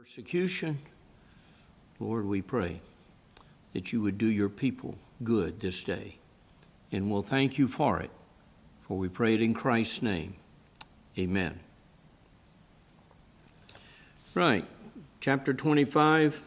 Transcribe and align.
persecution. 0.00 0.78
Lord, 1.98 2.24
we 2.24 2.40
pray 2.40 2.80
that 3.74 3.92
you 3.92 4.00
would 4.00 4.16
do 4.16 4.28
your 4.28 4.48
people 4.48 4.96
good 5.22 5.60
this 5.60 5.82
day. 5.82 6.16
And 6.90 7.10
we'll 7.10 7.22
thank 7.22 7.58
you 7.58 7.68
for 7.68 8.00
it, 8.00 8.10
for 8.80 8.96
we 8.96 9.10
pray 9.10 9.34
it 9.34 9.42
in 9.42 9.52
Christ's 9.52 10.00
name. 10.00 10.36
Amen. 11.18 11.60
Right, 14.34 14.64
chapter 15.20 15.52
25. 15.52 16.42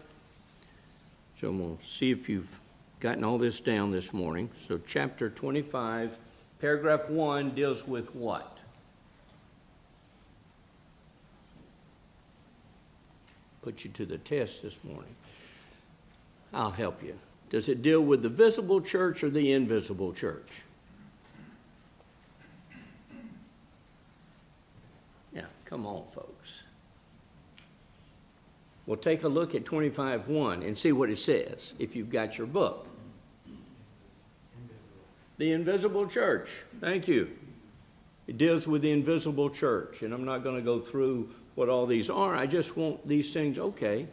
So 1.39 1.51
we'll 1.51 1.77
see 1.85 2.09
if 2.09 2.27
you've 2.27 2.59
gotten 3.01 3.23
all 3.23 3.37
this 3.37 3.59
down 3.59 3.91
this 3.91 4.13
morning. 4.13 4.49
So, 4.67 4.79
chapter 4.87 5.29
25, 5.29 6.17
paragraph 6.59 7.07
1 7.07 7.51
deals 7.51 7.87
with 7.87 8.15
what? 8.15 8.52
Put 13.63 13.83
you 13.83 13.91
to 13.91 14.05
the 14.05 14.17
test 14.17 14.61
this 14.61 14.77
morning. 14.83 15.15
I'll 16.53 16.71
help 16.71 17.01
you. 17.01 17.17
Does 17.49 17.69
it 17.69 17.81
deal 17.81 18.01
with 18.01 18.21
the 18.21 18.29
visible 18.29 18.81
church 18.81 19.23
or 19.23 19.29
the 19.29 19.51
invisible 19.51 20.13
church? 20.13 20.49
Yeah, 25.33 25.45
come 25.65 25.85
on, 25.85 26.03
folks. 26.13 26.63
Well, 28.85 28.97
take 28.97 29.23
a 29.23 29.29
look 29.29 29.55
at 29.55 29.63
25.1 29.63 30.65
and 30.65 30.77
see 30.77 30.91
what 30.91 31.09
it 31.09 31.17
says 31.17 31.73
if 31.79 31.95
you've 31.95 32.09
got 32.09 32.37
your 32.37 32.47
book. 32.47 32.87
The 35.37 35.51
invisible 35.53 36.07
church. 36.07 36.49
Thank 36.81 37.07
you. 37.07 37.31
It 38.27 38.37
deals 38.37 38.67
with 38.67 38.81
the 38.81 38.91
invisible 38.91 39.49
church, 39.49 40.01
and 40.01 40.13
I'm 40.13 40.25
not 40.25 40.43
going 40.43 40.55
to 40.55 40.61
go 40.61 40.79
through 40.79 41.29
what 41.55 41.69
all 41.69 41.85
these 41.85 42.09
are. 42.09 42.35
I 42.35 42.45
just 42.45 42.75
want 42.77 43.07
these 43.07 43.33
things, 43.33 43.59
okay, 43.59 44.07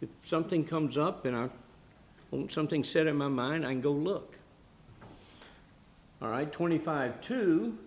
if 0.00 0.08
something 0.22 0.64
comes 0.64 0.98
up 0.98 1.26
and 1.26 1.36
I 1.36 1.48
want 2.30 2.52
something 2.52 2.84
set 2.84 3.06
in 3.06 3.16
my 3.16 3.28
mind, 3.28 3.64
I 3.64 3.70
can 3.70 3.80
go 3.80 3.92
look. 3.92 4.38
All 6.20 6.28
right, 6.28 6.50
25 6.52 7.20
2, 7.20 7.78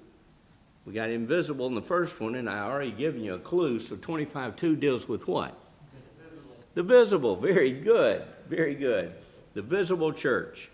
we 0.86 0.94
got 0.94 1.09
invisible 1.09 1.67
in 1.67 1.75
the 1.75 1.81
first 1.81 2.20
one, 2.20 2.36
and 2.36 2.50
I 2.50 2.59
already 2.59 2.92
given 2.92 3.22
you 3.22 3.36
a 3.36 3.39
clue. 3.39 3.80
So 3.80 3.95
25 3.95 4.56
2 4.56 4.75
deals 4.75 5.08
with 5.08 5.28
what? 5.28 5.58
Visible. 6.22 6.56
The 6.73 6.84
visible. 6.84 7.36
Very 7.36 7.72
good. 7.72 8.23
Very 8.50 8.75
good. 8.75 9.14
The 9.53 9.62
visible 9.62 10.14
church. 10.14 10.69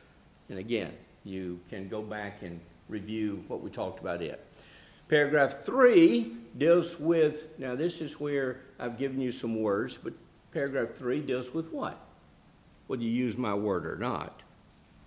And 0.50 0.60
again, 0.60 0.92
you 1.24 1.60
can 1.70 1.88
go 1.88 2.02
back 2.02 2.42
and 2.42 2.60
review 2.90 3.44
what 3.48 3.62
we 3.62 3.70
talked 3.70 4.02
about 4.02 4.22
it. 4.22 4.46
Paragraph 5.12 5.64
three 5.66 6.32
deals 6.58 6.98
with, 6.98 7.60
now 7.60 7.76
this 7.76 8.00
is 8.00 8.18
where 8.18 8.62
I've 8.80 8.98
given 8.98 9.20
you 9.20 9.30
some 9.30 9.62
words, 9.62 9.98
but 9.98 10.14
paragraph 10.54 10.92
three 10.92 11.20
deals 11.20 11.54
with 11.54 11.70
what? 11.74 12.00
Whether 12.88 13.04
you 13.04 13.12
use 13.12 13.38
my 13.38 13.54
word 13.54 13.86
or 13.86 13.98
not. 13.98 14.42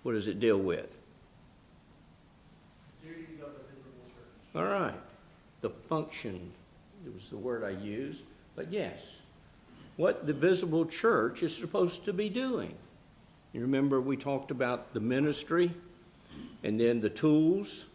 What 0.03 0.11
does 0.11 0.27
it 0.27 0.39
deal 0.39 0.59
with? 0.59 0.95
Duties 3.03 3.39
of 3.41 3.53
the 3.53 3.63
visible 3.73 4.05
church. 4.15 4.55
All 4.55 4.65
right. 4.65 4.93
The 5.61 5.71
function, 5.71 6.51
it 7.03 7.11
was 7.11 7.31
the 7.31 7.37
word 7.37 7.63
I 7.63 7.71
used, 7.71 8.21
but 8.55 8.71
yes. 8.71 9.21
What 9.97 10.27
the 10.27 10.33
visible 10.33 10.85
church 10.85 11.41
is 11.41 11.57
supposed 11.57 12.05
to 12.05 12.13
be 12.13 12.29
doing. 12.29 12.75
You 13.53 13.61
remember 13.61 13.99
we 14.01 14.17
talked 14.17 14.51
about 14.51 14.93
the 14.93 14.99
ministry 14.99 15.73
and 16.63 16.79
then 16.79 17.01
the 17.01 17.09
tools 17.09 17.87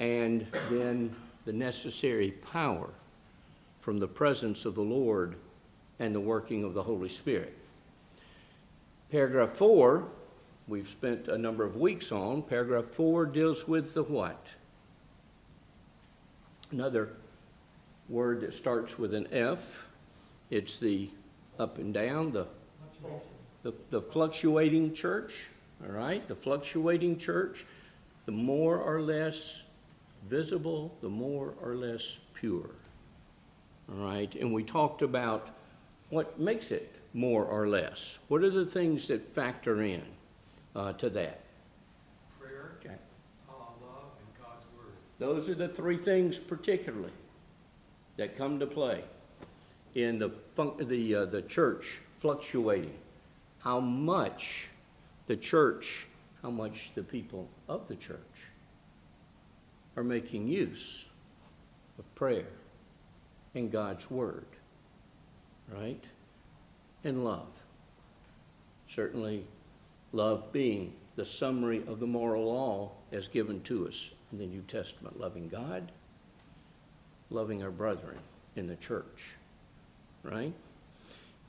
and 0.00 0.46
then 0.70 1.14
the 1.44 1.52
necessary 1.52 2.30
power 2.30 2.90
from 3.80 3.98
the 3.98 4.08
presence 4.08 4.64
of 4.64 4.74
the 4.74 4.82
Lord 4.82 5.36
and 5.98 6.14
the 6.14 6.20
working 6.20 6.64
of 6.64 6.74
the 6.74 6.82
Holy 6.82 7.08
Spirit. 7.08 7.56
Paragraph 9.10 9.52
4, 9.52 10.08
we've 10.66 10.88
spent 10.88 11.28
a 11.28 11.38
number 11.38 11.64
of 11.64 11.76
weeks 11.76 12.10
on. 12.10 12.42
Paragraph 12.42 12.86
4 12.86 13.26
deals 13.26 13.68
with 13.68 13.94
the 13.94 14.02
what? 14.02 14.48
Another 16.72 17.10
word 18.08 18.40
that 18.40 18.52
starts 18.54 18.98
with 18.98 19.14
an 19.14 19.28
F. 19.30 19.88
It's 20.50 20.78
the 20.78 21.10
up 21.58 21.78
and 21.78 21.94
down, 21.94 22.32
the, 22.32 22.46
the, 23.62 23.72
the 23.90 24.00
fluctuating 24.00 24.94
church, 24.94 25.46
all 25.84 25.92
right? 25.92 26.26
The 26.26 26.34
fluctuating 26.34 27.18
church, 27.18 27.64
the 28.26 28.32
more 28.32 28.78
or 28.78 29.00
less 29.00 29.62
visible, 30.28 30.96
the 31.02 31.08
more 31.08 31.54
or 31.62 31.74
less 31.74 32.20
pure. 32.34 32.70
All 33.90 34.06
right, 34.06 34.34
and 34.36 34.52
we 34.52 34.62
talked 34.62 35.02
about 35.02 35.50
what 36.10 36.38
makes 36.38 36.70
it 36.70 36.94
more 37.12 37.44
or 37.44 37.68
less. 37.68 38.18
What 38.28 38.42
are 38.42 38.50
the 38.50 38.66
things 38.66 39.08
that 39.08 39.34
factor 39.34 39.82
in 39.82 40.02
uh, 40.74 40.94
to 40.94 41.10
that? 41.10 41.40
Prayer, 42.40 42.72
okay. 42.80 42.94
uh, 43.48 43.52
love, 43.52 44.10
and 44.18 44.44
God's 44.44 44.66
Word. 44.76 44.94
Those 45.18 45.48
are 45.48 45.54
the 45.54 45.68
three 45.68 45.96
things 45.96 46.38
particularly 46.38 47.12
that 48.16 48.36
come 48.36 48.58
to 48.58 48.66
play 48.66 49.04
in 49.94 50.18
the, 50.18 50.30
the, 50.78 51.14
uh, 51.14 51.24
the 51.26 51.42
church 51.42 51.98
fluctuating. 52.20 52.94
How 53.58 53.80
much 53.80 54.68
the 55.26 55.36
church, 55.36 56.06
how 56.42 56.50
much 56.50 56.90
the 56.94 57.02
people 57.02 57.48
of 57.68 57.86
the 57.88 57.96
church 57.96 58.18
are 59.96 60.04
making 60.04 60.48
use 60.48 61.06
of 61.98 62.14
prayer 62.14 62.46
and 63.54 63.70
God's 63.70 64.10
Word, 64.10 64.46
right? 65.72 66.02
And 67.04 67.24
love. 67.24 67.46
Certainly, 68.88 69.44
love 70.12 70.52
being 70.52 70.92
the 71.16 71.24
summary 71.24 71.82
of 71.86 72.00
the 72.00 72.06
moral 72.06 72.46
law 72.46 72.90
as 73.12 73.28
given 73.28 73.60
to 73.62 73.86
us 73.86 74.10
in 74.32 74.38
the 74.38 74.46
New 74.46 74.62
Testament 74.62 75.18
loving 75.20 75.48
God, 75.48 75.92
loving 77.30 77.62
our 77.62 77.70
brethren 77.70 78.18
in 78.56 78.66
the 78.66 78.76
church, 78.76 79.30
right? 80.22 80.52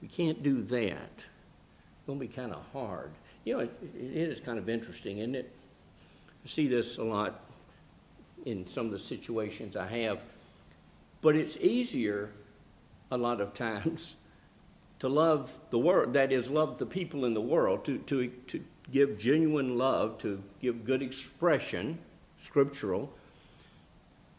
We 0.01 0.07
can't 0.07 0.43
do 0.43 0.61
that. 0.63 1.11
It's 1.17 2.05
going 2.05 2.19
to 2.19 2.25
be 2.25 2.31
kind 2.31 2.53
of 2.53 2.63
hard. 2.73 3.11
You 3.43 3.55
know, 3.55 3.59
it, 3.61 3.71
it 3.95 4.29
is 4.29 4.39
kind 4.39 4.59
of 4.59 4.69
interesting, 4.69 5.19
isn't 5.19 5.35
it? 5.35 5.51
I 6.43 6.47
see 6.47 6.67
this 6.67 6.97
a 6.97 7.03
lot 7.03 7.41
in 8.45 8.67
some 8.67 8.85
of 8.85 8.91
the 8.91 8.99
situations 8.99 9.75
I 9.75 9.87
have. 9.87 10.23
But 11.21 11.35
it's 11.35 11.57
easier 11.57 12.31
a 13.11 13.17
lot 13.17 13.41
of 13.41 13.53
times 13.65 14.15
to 14.99 15.09
love 15.09 15.51
the 15.71 15.79
world, 15.79 16.13
that 16.13 16.31
is, 16.31 16.49
love 16.49 16.77
the 16.77 16.85
people 16.85 17.25
in 17.25 17.33
the 17.33 17.41
world, 17.41 17.83
to, 17.85 17.97
to, 17.97 18.27
to 18.47 18.63
give 18.91 19.17
genuine 19.17 19.77
love, 19.77 20.17
to 20.19 20.41
give 20.61 20.85
good 20.85 21.01
expression, 21.01 21.97
scriptural, 22.41 23.11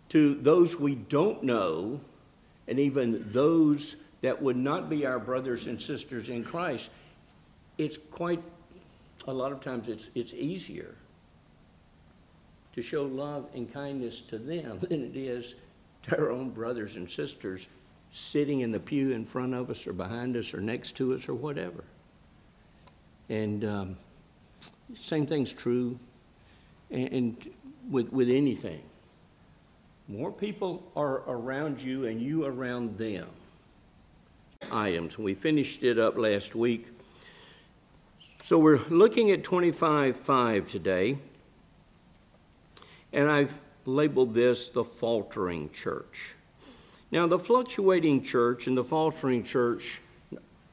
to 0.08 0.36
those 0.36 0.78
we 0.78 0.94
don't 0.94 1.42
know, 1.42 2.00
and 2.68 2.78
even 2.78 3.28
those 3.32 3.96
that 4.22 4.40
would 4.40 4.56
not 4.56 4.88
be 4.88 5.04
our 5.04 5.18
brothers 5.18 5.66
and 5.66 5.80
sisters 5.80 6.28
in 6.28 6.42
Christ. 6.42 6.88
It's 7.76 7.98
quite, 8.10 8.42
a 9.28 9.32
lot 9.32 9.52
of 9.52 9.60
times, 9.60 9.88
it's, 9.88 10.08
it's 10.14 10.32
easier 10.32 10.94
to 12.76 12.82
show 12.82 13.04
love 13.04 13.48
and 13.54 13.72
kindness 13.72 14.20
to 14.20 14.38
them 14.38 14.78
than 14.88 15.03
it 15.03 15.16
is 15.16 15.54
to 16.03 16.19
our 16.19 16.31
own 16.31 16.50
brothers 16.50 16.97
and 16.97 17.10
sisters 17.10 17.66
sitting 18.12 18.60
in 18.60 18.70
the 18.70 18.78
pew 18.78 19.10
in 19.12 19.25
front 19.25 19.54
of 19.54 19.69
us 19.70 19.87
or 19.87 19.92
behind 19.92 20.37
us 20.37 20.54
or 20.54 20.60
next 20.60 20.92
to 20.97 21.15
us 21.15 21.28
or 21.28 21.34
whatever. 21.34 21.84
And 23.28 23.65
um, 23.65 23.97
same 24.94 25.26
thing's 25.26 25.53
true 25.53 25.98
and, 26.91 27.12
and 27.12 27.50
with, 27.91 28.12
with 28.12 28.31
anything. 28.31 28.82
More 30.09 30.31
people 30.31 30.84
are 30.94 31.22
around 31.26 31.81
you 31.81 32.06
and 32.06 32.20
you 32.22 32.44
around 32.44 32.97
them. 32.97 33.26
Items. 34.70 35.19
We 35.19 35.34
finished 35.34 35.82
it 35.82 35.98
up 35.98 36.16
last 36.16 36.54
week. 36.54 36.89
So 38.45 38.59
we're 38.59 38.78
looking 38.89 39.33
at 39.33 39.42
25.5 39.42 40.68
today. 40.68 41.18
And 43.16 43.30
I've 43.30 43.54
labeled 43.86 44.34
this 44.34 44.68
the 44.68 44.84
faltering 44.84 45.71
church. 45.71 46.34
Now, 47.10 47.27
the 47.27 47.39
fluctuating 47.39 48.22
church 48.22 48.66
and 48.66 48.77
the 48.77 48.84
faltering 48.84 49.42
church 49.42 50.03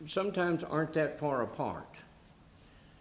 sometimes 0.07 0.61
aren't 0.61 0.91
that 0.93 1.17
far 1.17 1.43
apart. 1.43 1.87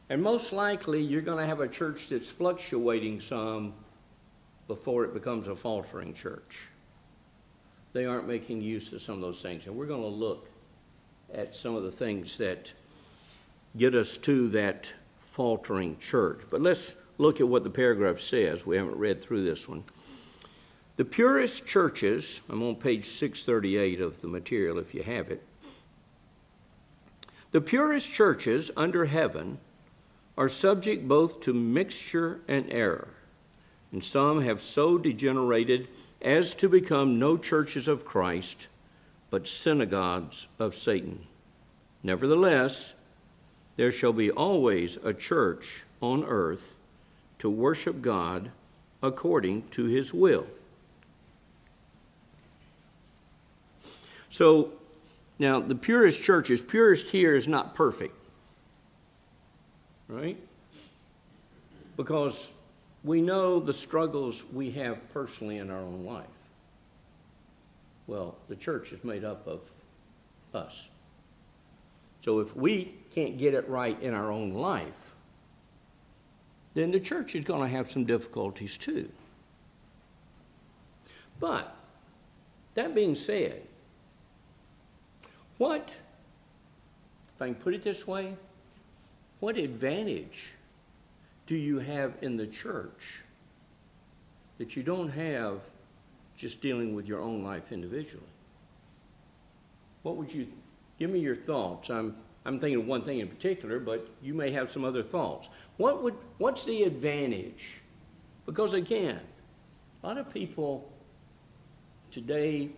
And 0.09 0.23
most 0.23 0.53
likely, 0.53 1.01
you're 1.01 1.23
going 1.23 1.39
to 1.39 1.47
have 1.47 1.61
a 1.61 1.67
church 1.67 2.09
that's 2.09 2.31
fluctuating 2.31 3.21
some 3.21 3.75
before 4.69 5.05
it 5.05 5.13
becomes 5.13 5.49
a 5.49 5.57
faltering 5.57 6.15
church. 6.15 6.69
They 7.95 8.07
aren't 8.07 8.29
making 8.29 8.63
use 8.63 8.93
of 8.93 9.03
some 9.03 9.17
of 9.17 9.23
those 9.23 9.43
things. 9.43 9.67
And 9.67 9.75
we're 9.75 9.87
going 9.87 10.03
to 10.03 10.07
look 10.07 10.49
at 11.35 11.53
some 11.53 11.75
of 11.75 11.83
the 11.83 11.91
things 11.91 12.37
that 12.39 12.73
get 13.77 13.97
us 13.97 14.17
to 14.19 14.49
that 14.51 14.93
faltering 15.19 15.99
church. 15.99 16.43
But 16.49 16.61
let's 16.61 16.95
look 17.23 17.41
at 17.41 17.49
what 17.49 17.65
the 17.65 17.71
paragraph 17.71 18.21
says. 18.21 18.67
We 18.67 18.77
haven't 18.77 18.97
read 18.97 19.23
through 19.23 19.45
this 19.45 19.69
one. 19.69 19.85
The 20.97 21.05
purest 21.05 21.67
churches, 21.67 22.43
I'm 22.51 22.63
on 22.63 22.77
page 22.77 23.07
638 23.07 24.01
of 24.01 24.21
the 24.21 24.29
material 24.29 24.79
if 24.79 24.95
you 24.95 25.03
have 25.03 25.31
it. 25.31 25.43
The 27.53 27.61
purest 27.61 28.13
churches 28.13 28.71
under 28.77 29.07
heaven 29.07 29.59
are 30.37 30.49
subject 30.49 31.07
both 31.07 31.41
to 31.43 31.55
mixture 31.55 32.41
and 32.49 32.71
error, 32.71 33.09
and 33.91 34.03
some 34.03 34.43
have 34.43 34.61
so 34.61 34.99
degenerated 34.99 35.89
as 36.21 36.55
to 36.55 36.69
become 36.69 37.19
no 37.19 37.37
churches 37.37 37.89
of 37.89 38.05
Christ, 38.05 38.69
but 39.31 39.47
synagogues 39.47 40.49
of 40.59 40.75
Satan. 40.75 41.27
Nevertheless, 42.03 42.95
there 43.77 43.93
shall 43.93 44.13
be 44.13 44.31
always 44.31 44.97
a 45.05 45.15
church 45.15 45.85
on 46.01 46.25
earth 46.25 46.77
to 47.43 47.51
worship 47.51 48.01
God 48.01 48.53
according 49.03 49.67
to 49.71 49.87
his 49.87 50.15
will. 50.15 50.47
So, 54.31 54.71
now 55.41 55.59
the 55.59 55.75
purest 55.75 56.23
churches, 56.23 56.63
purest 56.63 57.09
here 57.09 57.35
is 57.35 57.49
not 57.49 57.75
perfect, 57.75 58.15
right? 60.07 60.37
Because 61.97 62.49
we 63.03 63.21
know 63.21 63.59
the 63.59 63.75
struggles 63.75 64.45
we 64.53 64.71
have 64.71 65.13
personally 65.13 65.59
in 65.59 65.69
our 65.69 65.81
own 65.81 66.05
life. 66.05 66.27
Well, 68.07 68.37
the 68.49 68.55
church 68.55 68.93
is 68.93 69.03
made 69.03 69.25
up 69.25 69.49
of 69.49 69.63
us. 70.55 70.87
So 72.21 72.39
if 72.39 72.55
we 72.55 72.95
can't 73.13 73.37
get 73.37 73.53
it 73.55 73.69
right 73.69 74.01
in 74.01 74.15
our 74.15 74.31
own 74.31 74.53
life, 74.53 75.02
then 76.75 76.91
the 76.91 77.01
church 77.01 77.35
is 77.35 77.45
going 77.45 77.61
to 77.61 77.69
have 77.69 77.91
some 77.91 78.05
difficulties 78.05 78.77
too. 78.77 79.11
But, 81.39 81.75
that 82.75 82.95
being 82.95 83.15
said, 83.15 83.63
what, 85.59 85.89
if 87.35 87.43
I 87.43 87.47
can 87.47 87.55
put 87.55 87.75
it 87.75 87.83
this 87.83 88.07
way, 88.07 88.35
what 89.41 89.57
advantage 89.57 90.53
do 91.47 91.57
you 91.57 91.79
have 91.79 92.15
in 92.23 92.37
the 92.37 92.47
church 92.47 93.23
that 94.59 94.77
you 94.77 94.83
don't 94.83 95.11
have 95.11 95.61
just 96.37 96.61
dealing 96.61 96.95
with 96.95 97.07
your 97.07 97.21
own 97.21 97.43
life 97.43 97.73
individually? 97.73 98.23
What 100.03 100.17
would 100.17 100.33
you, 100.33 100.47
give 100.99 101.11
me 101.11 101.19
your 101.19 101.37
thoughts. 101.37 101.91
I'm, 101.91 102.17
I'm 102.45 102.59
thinking 102.59 102.81
of 102.81 102.87
one 102.87 103.03
thing 103.03 103.21
in 103.21 103.29
particular, 103.29 103.79
but 103.79 104.09
you 104.21 104.35
may 104.35 104.51
have 104.51 104.71
some 104.71 104.85
other 104.85 105.03
thoughts. 105.03 105.49
What 105.77 106.03
would, 106.03 106.15
what's 106.39 106.65
the 106.65 106.83
advantage? 106.83 107.81
Because 108.47 108.75
again, 108.75 109.21
a 110.03 110.07
lot 110.07 110.19
of 110.19 110.33
people 110.33 110.91
today 112.11 112.71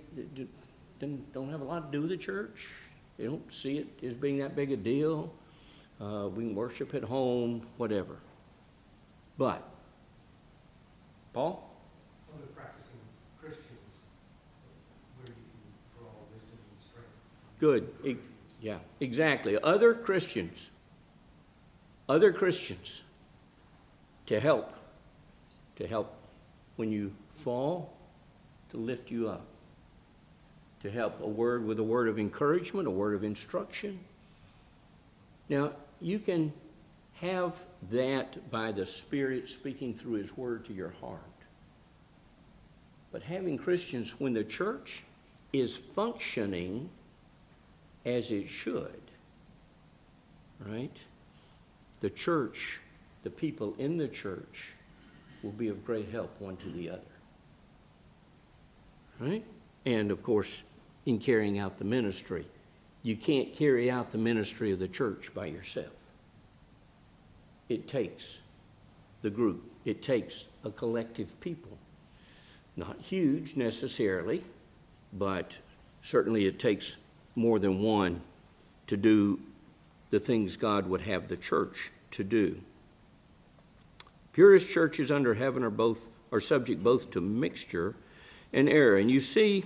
don't 1.00 1.50
have 1.50 1.62
a 1.62 1.64
lot 1.64 1.90
to 1.90 1.96
do 1.96 2.02
with 2.02 2.10
the 2.10 2.16
church. 2.16 2.68
They 3.16 3.24
don't 3.24 3.52
see 3.52 3.78
it 3.78 4.06
as 4.06 4.14
being 4.14 4.38
that 4.38 4.54
big 4.54 4.72
a 4.72 4.76
deal. 4.76 5.32
Uh, 6.00 6.28
we 6.34 6.44
can 6.44 6.54
worship 6.54 6.94
at 6.94 7.02
home, 7.02 7.66
whatever. 7.76 8.16
But, 9.38 9.66
Paul? 11.32 11.70
Other 12.34 12.46
practicing 12.48 12.98
Christians, 13.40 13.64
where 15.16 15.28
you 15.28 15.32
can 15.32 15.98
draw 15.98 16.10
wisdom 16.32 16.58
and 16.70 16.80
strength. 16.82 17.08
Good. 17.58 17.94
E- 18.04 18.33
yeah, 18.64 18.78
exactly. 18.98 19.58
Other 19.62 19.92
Christians, 19.92 20.70
other 22.08 22.32
Christians 22.32 23.04
to 24.24 24.40
help, 24.40 24.72
to 25.76 25.86
help 25.86 26.16
when 26.76 26.90
you 26.90 27.12
fall, 27.36 27.92
to 28.70 28.78
lift 28.78 29.10
you 29.10 29.28
up, 29.28 29.44
to 30.80 30.90
help 30.90 31.20
a 31.20 31.28
word 31.28 31.66
with 31.66 31.78
a 31.78 31.82
word 31.82 32.08
of 32.08 32.18
encouragement, 32.18 32.88
a 32.88 32.90
word 32.90 33.14
of 33.14 33.22
instruction. 33.22 34.00
Now, 35.50 35.72
you 36.00 36.18
can 36.18 36.50
have 37.20 37.62
that 37.90 38.50
by 38.50 38.72
the 38.72 38.86
Spirit 38.86 39.50
speaking 39.50 39.92
through 39.92 40.14
His 40.14 40.38
Word 40.38 40.64
to 40.64 40.72
your 40.72 40.94
heart. 41.02 41.20
But 43.12 43.22
having 43.22 43.58
Christians, 43.58 44.18
when 44.18 44.32
the 44.32 44.42
church 44.42 45.02
is 45.52 45.76
functioning 45.76 46.88
as 48.04 48.30
it 48.30 48.48
should, 48.48 49.00
right? 50.60 50.96
The 52.00 52.10
church, 52.10 52.80
the 53.22 53.30
people 53.30 53.74
in 53.78 53.96
the 53.96 54.08
church, 54.08 54.74
will 55.42 55.52
be 55.52 55.68
of 55.68 55.84
great 55.84 56.10
help 56.10 56.30
one 56.40 56.56
to 56.58 56.70
the 56.70 56.90
other. 56.90 57.00
Right? 59.20 59.46
And 59.86 60.10
of 60.10 60.22
course, 60.22 60.64
in 61.06 61.18
carrying 61.18 61.58
out 61.58 61.78
the 61.78 61.84
ministry. 61.84 62.46
You 63.02 63.16
can't 63.16 63.52
carry 63.52 63.90
out 63.90 64.10
the 64.10 64.18
ministry 64.18 64.72
of 64.72 64.78
the 64.78 64.88
church 64.88 65.32
by 65.34 65.46
yourself. 65.46 65.92
It 67.68 67.86
takes 67.88 68.38
the 69.22 69.30
group, 69.30 69.72
it 69.84 70.02
takes 70.02 70.48
a 70.64 70.70
collective 70.70 71.38
people. 71.40 71.76
Not 72.76 72.98
huge 73.00 73.56
necessarily, 73.56 74.42
but 75.12 75.56
certainly 76.02 76.46
it 76.46 76.58
takes 76.58 76.96
more 77.36 77.58
than 77.58 77.80
one 77.80 78.20
to 78.86 78.96
do 78.96 79.40
the 80.10 80.20
things 80.20 80.56
God 80.56 80.86
would 80.88 81.00
have 81.02 81.28
the 81.28 81.36
church 81.36 81.90
to 82.12 82.24
do. 82.24 82.60
Purest 84.32 84.68
churches 84.68 85.10
under 85.10 85.34
heaven 85.34 85.62
are 85.62 85.70
both 85.70 86.10
are 86.32 86.40
subject 86.40 86.82
both 86.82 87.10
to 87.12 87.20
mixture 87.20 87.94
and 88.52 88.68
error. 88.68 88.96
And 88.96 89.10
you 89.10 89.20
see 89.20 89.64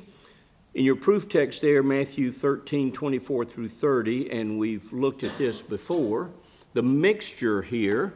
in 0.74 0.84
your 0.84 0.96
proof 0.96 1.28
text 1.28 1.62
there, 1.62 1.82
Matthew 1.82 2.30
13, 2.30 2.92
24 2.92 3.44
through 3.46 3.68
30, 3.68 4.30
and 4.30 4.58
we've 4.58 4.92
looked 4.92 5.24
at 5.24 5.36
this 5.38 5.62
before, 5.62 6.30
the 6.74 6.82
mixture 6.82 7.62
here, 7.62 8.12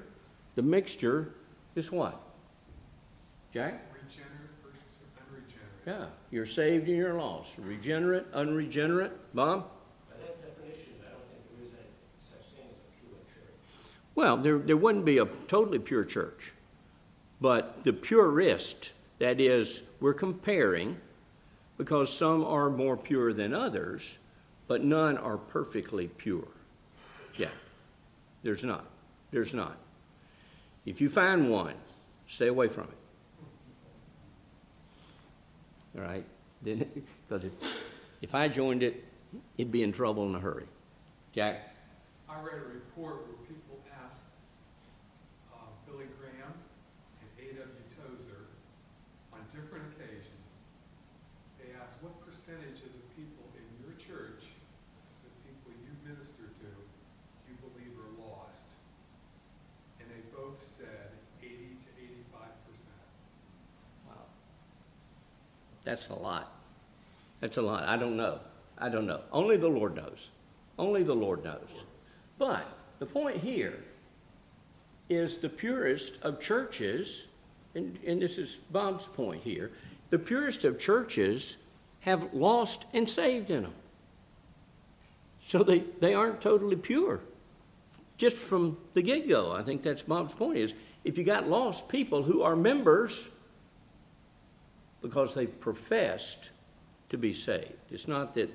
the 0.55 0.63
mixture 0.63 1.31
is 1.75 1.91
what? 1.91 2.21
Jack? 3.55 3.92
Regenerate 5.85 5.89
versus 5.89 5.89
unregenerate. 5.89 6.11
Yeah, 6.11 6.31
you're 6.31 6.47
saved 6.47 6.89
and 6.89 6.97
you're 6.97 7.15
lost. 7.15 7.51
Regenerate, 7.59 8.27
unregenerate. 8.33 9.35
Bob? 9.35 9.69
By 10.09 10.17
that 10.27 10.39
definition, 10.41 10.95
I 11.01 11.11
don't 11.11 11.21
think 11.31 11.43
there 11.57 11.67
is 11.67 11.73
any 11.75 11.89
such 12.19 12.47
thing 12.57 12.67
as 12.71 12.77
a 12.77 12.81
pure 13.01 13.19
church. 13.35 13.55
Well, 14.15 14.37
there, 14.37 14.59
there 14.59 14.77
wouldn't 14.77 15.05
be 15.05 15.19
a 15.19 15.27
totally 15.49 15.79
pure 15.79 16.05
church. 16.05 16.53
But 17.41 17.83
the 17.85 17.93
purest, 17.93 18.93
that 19.19 19.41
is, 19.41 19.83
we're 20.01 20.15
comparing, 20.15 20.99
because 21.77 22.17
some 22.17 22.45
are 22.45 22.71
more 22.71 22.97
pure 22.97 23.33
than 23.33 23.53
others, 23.53 24.19
but 24.69 24.85
none 24.85 25.19
are 25.19 25.37
perfectly 25.37 26.07
pure. 26.07 26.47
Yeah, 27.37 27.51
there's 28.45 28.63
not. 28.63 28.85
There's 29.33 29.53
not. 29.53 29.77
If 30.87 31.01
you 31.01 31.09
find 31.09 31.51
one, 31.51 31.75
stay 32.29 32.47
away 32.47 32.69
from 32.69 32.85
it. 32.85 33.02
Right? 35.95 36.25
Because 36.63 37.45
if, 37.45 37.53
if 38.23 38.35
I 38.35 38.49
joined 38.49 38.83
it, 38.83 39.05
it'd 39.59 39.73
be 39.73 39.83
in 39.83 39.93
trouble 39.93 40.27
in 40.29 40.35
a 40.35 40.41
hurry. 40.41 40.67
Jack? 41.33 41.73
I 42.29 42.41
read 42.41 42.61
a 42.61 42.69
report 42.73 43.29
where 43.29 43.41
people 43.49 43.81
asked 44.05 44.25
uh, 45.53 45.69
Billy 45.85 46.09
Graham 46.21 46.53
and 47.21 47.29
A.W. 47.41 47.85
Tozer 47.93 48.49
on 49.33 49.41
different 49.53 49.85
occasions, 49.93 50.65
they 51.61 51.77
asked, 51.77 51.97
what 52.01 52.17
percentage 52.25 52.81
of 52.85 52.93
the 52.93 53.05
people 53.17 53.45
in 53.57 53.65
your 53.85 53.93
church, 54.01 54.49
the 55.25 55.33
people 55.45 55.77
you 55.85 55.93
minister 56.09 56.49
to, 56.49 56.69
you 57.49 57.55
believe 57.61 57.93
are 58.01 58.13
lost? 58.21 58.69
And 60.01 60.09
they 60.09 60.25
both 60.33 60.61
said 60.61 61.13
80 61.41 61.53
to 61.53 61.89
85 62.33 62.49
percent. 62.69 63.05
Wow. 64.09 64.25
That's 65.93 66.09
a 66.09 66.15
lot. 66.15 66.51
That's 67.41 67.59
a 67.59 67.63
lot. 67.63 67.87
I 67.87 67.99
don't 67.99 68.17
know. 68.17 68.39
I 68.79 68.89
don't 68.89 69.07
know. 69.07 69.21
Only 69.31 69.59
the 69.59 69.69
Lord 69.69 69.95
knows. 69.95 70.31
Only 70.79 71.03
the 71.03 71.15
Lord 71.15 71.45
knows. 71.45 71.69
But 72.39 72.67
the 72.99 73.05
point 73.05 73.37
here 73.37 73.79
is 75.11 75.37
the 75.37 75.51
purest 75.51 76.15
of 76.23 76.41
churches, 76.41 77.27
and, 77.75 77.99
and 78.07 78.23
this 78.23 78.39
is 78.39 78.57
Bob's 78.71 79.05
point 79.05 79.43
here, 79.43 79.71
the 80.09 80.19
purest 80.19 80.65
of 80.65 80.79
churches 80.79 81.59
have 82.01 82.33
lost 82.33 82.87
and 82.95 83.07
saved 83.07 83.51
in 83.51 83.65
them. 83.65 83.75
So 85.43 85.63
they, 85.63 85.81
they 86.01 86.15
aren't 86.15 86.41
totally 86.41 86.77
pure. 86.77 87.21
Just 88.17 88.39
from 88.39 88.79
the 88.95 89.03
get 89.03 89.29
go, 89.29 89.53
I 89.53 89.61
think 89.61 89.83
that's 89.83 90.05
Bob's 90.05 90.33
point 90.33 90.57
is 90.57 90.73
if 91.05 91.19
you 91.19 91.25
got 91.25 91.51
lost 91.51 91.87
people 91.91 92.23
who 92.23 92.41
are 92.41 92.57
members 92.57 93.29
because 95.03 95.35
they 95.35 95.47
professed 95.47 96.51
to 97.11 97.19
be 97.19 97.33
saved. 97.33 97.73
It's 97.91 98.09
not 98.09 98.35
that 98.35 98.51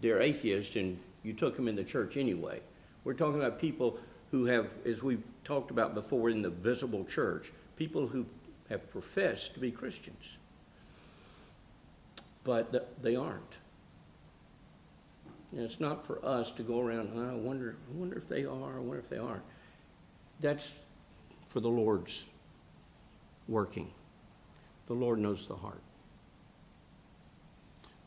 they're 0.00 0.20
atheists 0.20 0.76
and 0.76 0.98
you 1.22 1.32
took 1.32 1.56
them 1.56 1.68
in 1.68 1.76
the 1.76 1.84
church 1.84 2.16
anyway. 2.16 2.60
We're 3.04 3.14
talking 3.14 3.40
about 3.40 3.60
people 3.60 3.98
who 4.30 4.46
have, 4.46 4.68
as 4.84 5.02
we've 5.02 5.22
talked 5.44 5.70
about 5.70 5.94
before 5.94 6.30
in 6.30 6.42
the 6.42 6.50
visible 6.50 7.04
church, 7.04 7.52
people 7.76 8.06
who 8.06 8.26
have 8.68 8.90
professed 8.90 9.54
to 9.54 9.60
be 9.60 9.70
Christians. 9.70 10.38
But 12.42 13.02
they 13.02 13.16
aren't. 13.16 13.54
And 15.52 15.60
it's 15.60 15.80
not 15.80 16.04
for 16.04 16.24
us 16.24 16.50
to 16.52 16.62
go 16.62 16.80
around, 16.80 17.10
"Huh, 17.14 17.32
I 17.32 17.34
wonder, 17.34 17.76
I 17.88 17.96
wonder 17.96 18.16
if 18.16 18.26
they 18.26 18.44
are, 18.44 18.76
I 18.76 18.80
wonder 18.80 18.98
if 18.98 19.08
they 19.08 19.18
aren't. 19.18 19.44
That's 20.40 20.74
for 21.48 21.60
the 21.60 21.68
Lord's 21.68 22.26
working. 23.48 23.92
The 24.86 24.94
Lord 24.94 25.18
knows 25.18 25.46
the 25.46 25.56
heart. 25.56 25.82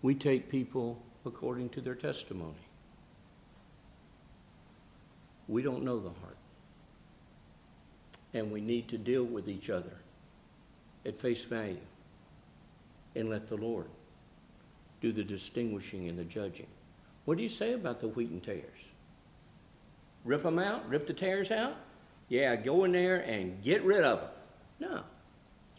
We 0.01 0.15
take 0.15 0.50
people 0.50 1.01
according 1.25 1.69
to 1.69 1.81
their 1.81 1.95
testimony. 1.95 2.53
We 5.48 5.62
don't 5.62 5.83
know 5.83 6.00
the 6.00 6.09
heart. 6.09 6.38
And 8.33 8.51
we 8.51 8.62
need 8.62 8.88
to 8.89 8.98
deal 8.98 9.24
with 9.24 9.50
each 9.50 9.69
other 9.69 9.98
at 11.05 11.19
face 11.19 11.43
value 11.43 11.77
and 13.15 13.29
let 13.29 13.48
the 13.48 13.57
Lord 13.57 13.88
do 15.01 15.12
the 15.12 15.24
distinguishing 15.24 16.07
and 16.07 16.17
the 16.17 16.24
judging. 16.24 16.67
What 17.25 17.38
do 17.38 17.43
you 17.43 17.50
say 17.50 17.74
about 17.74 18.00
the 18.00 18.07
wheat 18.07 18.29
and 18.29 18.43
tares? 18.43 18.63
Rip 20.24 20.43
them 20.43 20.59
out? 20.59 20.88
Rip 20.88 21.07
the 21.07 21.13
tares 21.13 21.51
out? 21.51 21.75
Yeah, 22.27 22.55
go 22.55 22.83
in 22.83 22.91
there 22.91 23.17
and 23.21 23.62
get 23.63 23.83
rid 23.83 24.03
of 24.03 24.19
them. 24.19 24.29
No. 24.79 25.03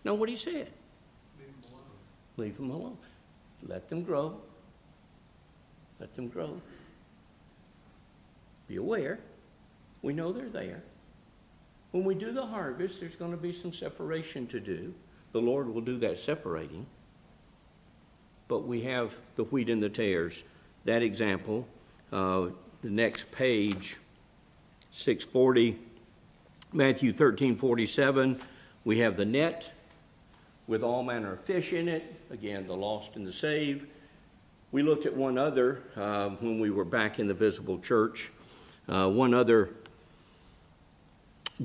No, 0.04 0.14
what 0.14 0.28
he 0.28 0.36
said. 0.36 0.70
Leave 2.40 2.56
them 2.56 2.70
alone. 2.70 2.96
Let 3.68 3.90
them 3.90 4.02
grow. 4.02 4.34
Let 5.98 6.14
them 6.14 6.28
grow. 6.28 6.58
Be 8.66 8.76
aware. 8.76 9.18
We 10.00 10.14
know 10.14 10.32
they're 10.32 10.48
there. 10.48 10.82
When 11.90 12.02
we 12.02 12.14
do 12.14 12.32
the 12.32 12.46
harvest, 12.46 12.98
there's 12.98 13.14
going 13.14 13.32
to 13.32 13.36
be 13.36 13.52
some 13.52 13.74
separation 13.74 14.46
to 14.46 14.58
do. 14.58 14.94
The 15.32 15.40
Lord 15.40 15.68
will 15.68 15.82
do 15.82 15.98
that 15.98 16.18
separating. 16.18 16.86
But 18.48 18.66
we 18.66 18.80
have 18.82 19.12
the 19.36 19.44
wheat 19.44 19.68
and 19.68 19.82
the 19.82 19.90
tares. 19.90 20.42
That 20.86 21.02
example, 21.02 21.68
uh, 22.10 22.46
the 22.80 22.88
next 22.88 23.30
page, 23.32 23.98
640, 24.92 25.78
Matthew 26.72 27.12
13, 27.12 27.56
47, 27.56 28.40
we 28.86 29.00
have 29.00 29.18
the 29.18 29.26
net 29.26 29.70
with 30.70 30.84
all 30.84 31.02
manner 31.02 31.32
of 31.32 31.40
fish 31.40 31.72
in 31.72 31.88
it. 31.88 32.14
Again, 32.30 32.64
the 32.64 32.76
lost 32.76 33.16
and 33.16 33.26
the 33.26 33.32
saved. 33.32 33.88
We 34.70 34.84
looked 34.84 35.04
at 35.04 35.12
one 35.12 35.36
other 35.36 35.82
uh, 35.96 36.28
when 36.28 36.60
we 36.60 36.70
were 36.70 36.84
back 36.84 37.18
in 37.18 37.26
the 37.26 37.34
visible 37.34 37.80
church. 37.80 38.30
Uh, 38.88 39.10
one 39.10 39.34
other 39.34 39.70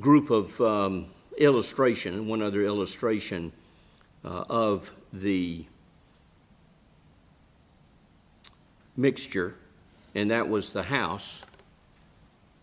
group 0.00 0.30
of 0.30 0.60
um, 0.60 1.06
illustration, 1.38 2.26
one 2.26 2.42
other 2.42 2.64
illustration 2.64 3.52
uh, 4.24 4.44
of 4.50 4.92
the 5.12 5.64
mixture, 8.96 9.54
and 10.16 10.32
that 10.32 10.48
was 10.48 10.72
the 10.72 10.82
house 10.82 11.44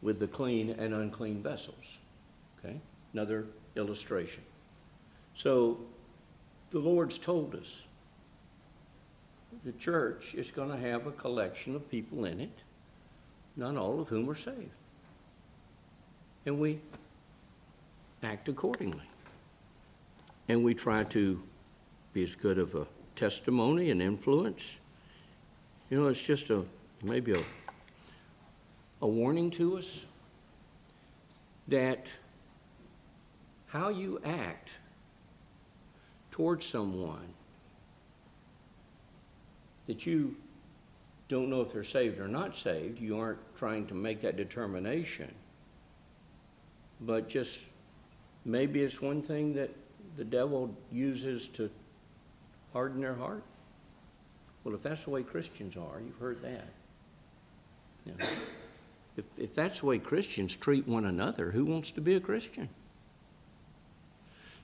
with 0.02 0.20
the 0.20 0.28
clean 0.28 0.72
and 0.72 0.94
unclean 0.94 1.42
vessels. 1.42 2.00
Okay? 2.60 2.76
Another 3.14 3.46
illustration. 3.78 4.44
So 5.36 5.80
the 6.74 6.80
Lord's 6.80 7.20
told 7.20 7.54
us 7.54 7.84
the 9.64 9.72
church 9.74 10.34
is 10.34 10.50
going 10.50 10.70
to 10.70 10.78
have 10.78 11.06
a 11.06 11.12
collection 11.12 11.76
of 11.76 11.88
people 11.90 12.26
in 12.26 12.40
it, 12.40 12.60
not 13.56 13.78
all 13.78 14.02
of 14.02 14.08
whom 14.08 14.28
are 14.28 14.36
saved. 14.36 14.72
And 16.48 16.60
we 16.60 16.80
act 18.24 18.50
accordingly. 18.50 19.04
And 20.50 20.64
we 20.64 20.74
try 20.74 21.04
to 21.06 21.42
be 22.12 22.24
as 22.24 22.34
good 22.34 22.58
of 22.58 22.74
a 22.74 22.88
testimony 23.16 23.92
and 23.92 24.02
influence. 24.02 24.80
You 25.92 26.02
know, 26.02 26.08
it's 26.08 26.20
just 26.20 26.50
a 26.50 26.66
maybe 27.04 27.34
a, 27.34 27.44
a 29.04 29.08
warning 29.08 29.52
to 29.52 29.78
us 29.78 30.06
that 31.68 32.08
how 33.68 33.90
you 33.90 34.20
act 34.26 34.72
towards 36.34 36.66
someone 36.66 37.28
that 39.86 40.04
you 40.04 40.36
don't 41.30 41.48
know 41.48 41.62
if 41.62 41.72
they're 41.72 41.84
saved 41.84 42.20
or 42.20 42.28
not 42.28 42.58
saved, 42.58 43.00
you 43.00 43.20
aren't 43.20 43.38
trying 43.56 43.86
to 43.86 43.94
make 43.94 44.20
that 44.22 44.36
determination, 44.36 45.32
but 47.02 47.30
just 47.30 47.60
maybe 48.46 48.82
it's 48.82 49.00
one 49.00 49.22
thing 49.22 49.54
that 49.54 49.70
the 50.18 50.24
devil 50.24 50.76
uses 50.92 51.48
to 51.50 51.70
harden 52.74 53.00
their 53.00 53.14
heart. 53.14 53.44
Well, 54.64 54.74
if 54.74 54.82
that's 54.82 55.04
the 55.04 55.12
way 55.12 55.22
Christians 55.22 55.78
are, 55.78 56.02
you've 56.04 56.18
heard 56.18 56.42
that. 56.42 56.66
If, 59.18 59.26
if 59.38 59.54
that's 59.54 59.82
the 59.82 59.86
way 59.86 60.00
Christians 60.00 60.56
treat 60.56 60.88
one 60.88 61.06
another, 61.06 61.52
who 61.52 61.64
wants 61.64 61.92
to 61.92 62.02
be 62.02 62.16
a 62.16 62.20
Christian? 62.20 62.70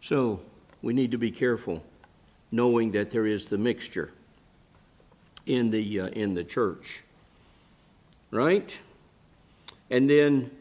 So 0.02 0.40
we 0.82 0.94
need 0.94 1.12
to 1.12 1.18
be 1.18 1.32
careful, 1.32 1.84
knowing 2.52 2.92
that 2.92 3.12
there 3.12 3.26
is 3.26 3.48
the 3.50 3.58
mixture 3.58 4.12
in 5.46 5.70
the 5.70 6.02
uh, 6.02 6.08
in 6.08 6.34
the 6.34 6.44
church, 6.44 7.04
right? 8.32 8.80
And 9.90 10.10
then 10.10 10.52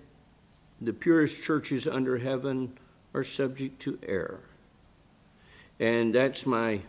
the 0.81 0.93
purest 0.93 1.43
churches 1.43 1.87
under 1.87 2.17
heaven 2.17 2.73
are 3.15 3.25
subject 3.25 3.81
to 3.83 3.99
error, 4.07 4.41
and 5.79 6.15
that's 6.15 6.47
my 6.47 6.81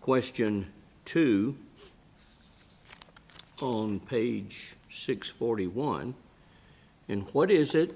question 0.00 0.66
two 1.04 1.56
on 3.60 4.00
page 4.00 4.74
641. 4.90 6.14
And 7.08 7.22
what 7.32 7.50
is 7.50 7.74
it 7.74 7.94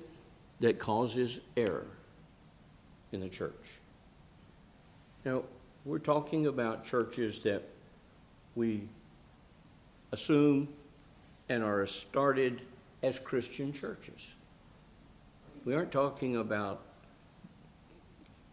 that 0.60 0.78
causes 0.78 1.40
error 1.56 1.86
in 3.12 3.20
the 3.20 3.28
church? 3.28 3.52
Now, 5.26 5.42
we're 5.84 5.98
talking 5.98 6.46
about 6.46 6.84
churches 6.84 7.40
that 7.42 7.64
we 8.54 8.88
assume 10.12 10.68
and 11.48 11.64
are 11.64 11.84
started 11.88 12.62
as 13.02 13.18
Christian 13.18 13.72
churches. 13.72 14.34
We 15.64 15.74
aren't 15.74 15.90
talking 15.90 16.36
about 16.36 16.82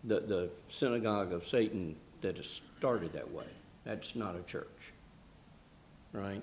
the, 0.03 0.21
the 0.21 0.49
synagogue 0.67 1.31
of 1.31 1.45
Satan 1.45 1.95
that 2.21 2.39
is 2.39 2.63
started 2.79 3.13
that 3.13 3.31
way. 3.31 3.45
That's 3.85 4.15
not 4.15 4.35
a 4.35 4.41
church, 4.41 4.93
right? 6.11 6.41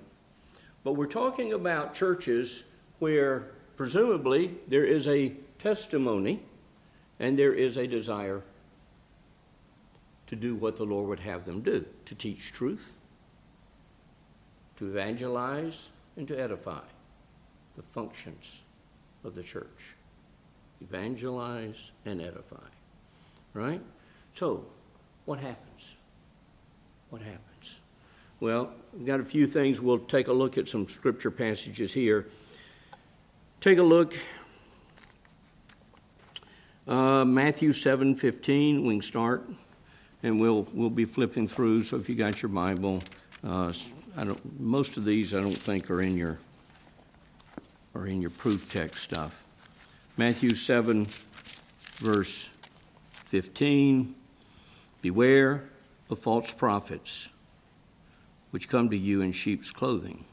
But 0.84 0.92
we're 0.92 1.06
talking 1.06 1.54
about 1.54 1.92
churches 1.92 2.62
where 3.00 3.48
presumably 3.76 4.54
there 4.68 4.84
is 4.84 5.08
a 5.08 5.32
testimony 5.58 6.40
and 7.18 7.36
there 7.36 7.52
is 7.52 7.76
a 7.76 7.88
desire 7.88 8.44
to 10.30 10.36
do 10.36 10.54
what 10.54 10.76
the 10.76 10.84
Lord 10.84 11.08
would 11.08 11.18
have 11.18 11.44
them 11.44 11.60
do 11.60 11.84
to 12.04 12.14
teach 12.14 12.52
truth, 12.52 12.94
to 14.76 14.86
evangelize, 14.86 15.90
and 16.16 16.28
to 16.28 16.38
edify 16.40 16.84
the 17.76 17.82
functions 17.82 18.60
of 19.24 19.34
the 19.34 19.42
church. 19.42 19.96
Evangelize 20.80 21.90
and 22.06 22.22
edify. 22.22 22.62
Right? 23.54 23.82
So, 24.34 24.64
what 25.24 25.40
happens? 25.40 25.96
What 27.10 27.22
happens? 27.22 27.80
Well, 28.38 28.72
we've 28.92 29.04
got 29.04 29.18
a 29.18 29.24
few 29.24 29.48
things. 29.48 29.82
We'll 29.82 29.98
take 29.98 30.28
a 30.28 30.32
look 30.32 30.56
at 30.56 30.68
some 30.68 30.88
scripture 30.88 31.32
passages 31.32 31.92
here. 31.92 32.28
Take 33.60 33.78
a 33.78 33.82
look. 33.82 34.14
Uh, 36.86 37.24
Matthew 37.24 37.72
7 37.72 38.14
15, 38.14 38.86
we 38.86 38.94
can 38.94 39.02
start 39.02 39.44
and 40.22 40.40
we'll 40.40 40.66
we'll 40.72 40.90
be 40.90 41.04
flipping 41.04 41.48
through. 41.48 41.84
So 41.84 41.96
if 41.96 42.08
you 42.08 42.14
got 42.14 42.42
your 42.42 42.50
Bible, 42.50 43.02
uh, 43.44 43.72
I 44.16 44.24
don't. 44.24 44.60
Most 44.60 44.96
of 44.96 45.04
these 45.04 45.34
I 45.34 45.40
don't 45.40 45.56
think 45.56 45.90
are 45.90 46.02
in 46.02 46.16
your 46.16 46.38
are 47.94 48.06
in 48.06 48.20
your 48.20 48.30
proof 48.30 48.70
text 48.70 49.02
stuff. 49.02 49.42
Matthew 50.16 50.54
seven, 50.54 51.06
verse 51.96 52.48
fifteen. 53.12 54.14
Beware 55.02 55.64
of 56.10 56.18
false 56.18 56.52
prophets, 56.52 57.30
which 58.50 58.68
come 58.68 58.90
to 58.90 58.96
you 58.98 59.22
in 59.22 59.32
sheep's 59.32 59.70
clothing, 59.70 60.26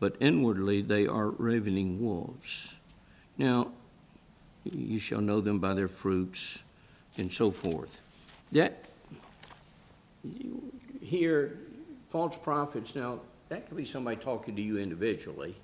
but 0.00 0.16
inwardly 0.20 0.80
they 0.80 1.06
are 1.06 1.28
ravening 1.28 2.02
wolves. 2.02 2.76
Now, 3.36 3.72
you 4.64 4.98
shall 4.98 5.20
know 5.20 5.42
them 5.42 5.58
by 5.58 5.74
their 5.74 5.88
fruits, 5.88 6.62
and 7.18 7.30
so 7.30 7.50
forth. 7.50 8.00
That 8.52 8.86
here, 11.00 11.58
false 12.10 12.36
prophets, 12.36 12.94
now, 12.94 13.20
that 13.48 13.66
could 13.68 13.76
be 13.76 13.84
somebody 13.84 14.16
talking 14.16 14.56
to 14.56 14.62
you 14.62 14.78
individually, 14.78 15.54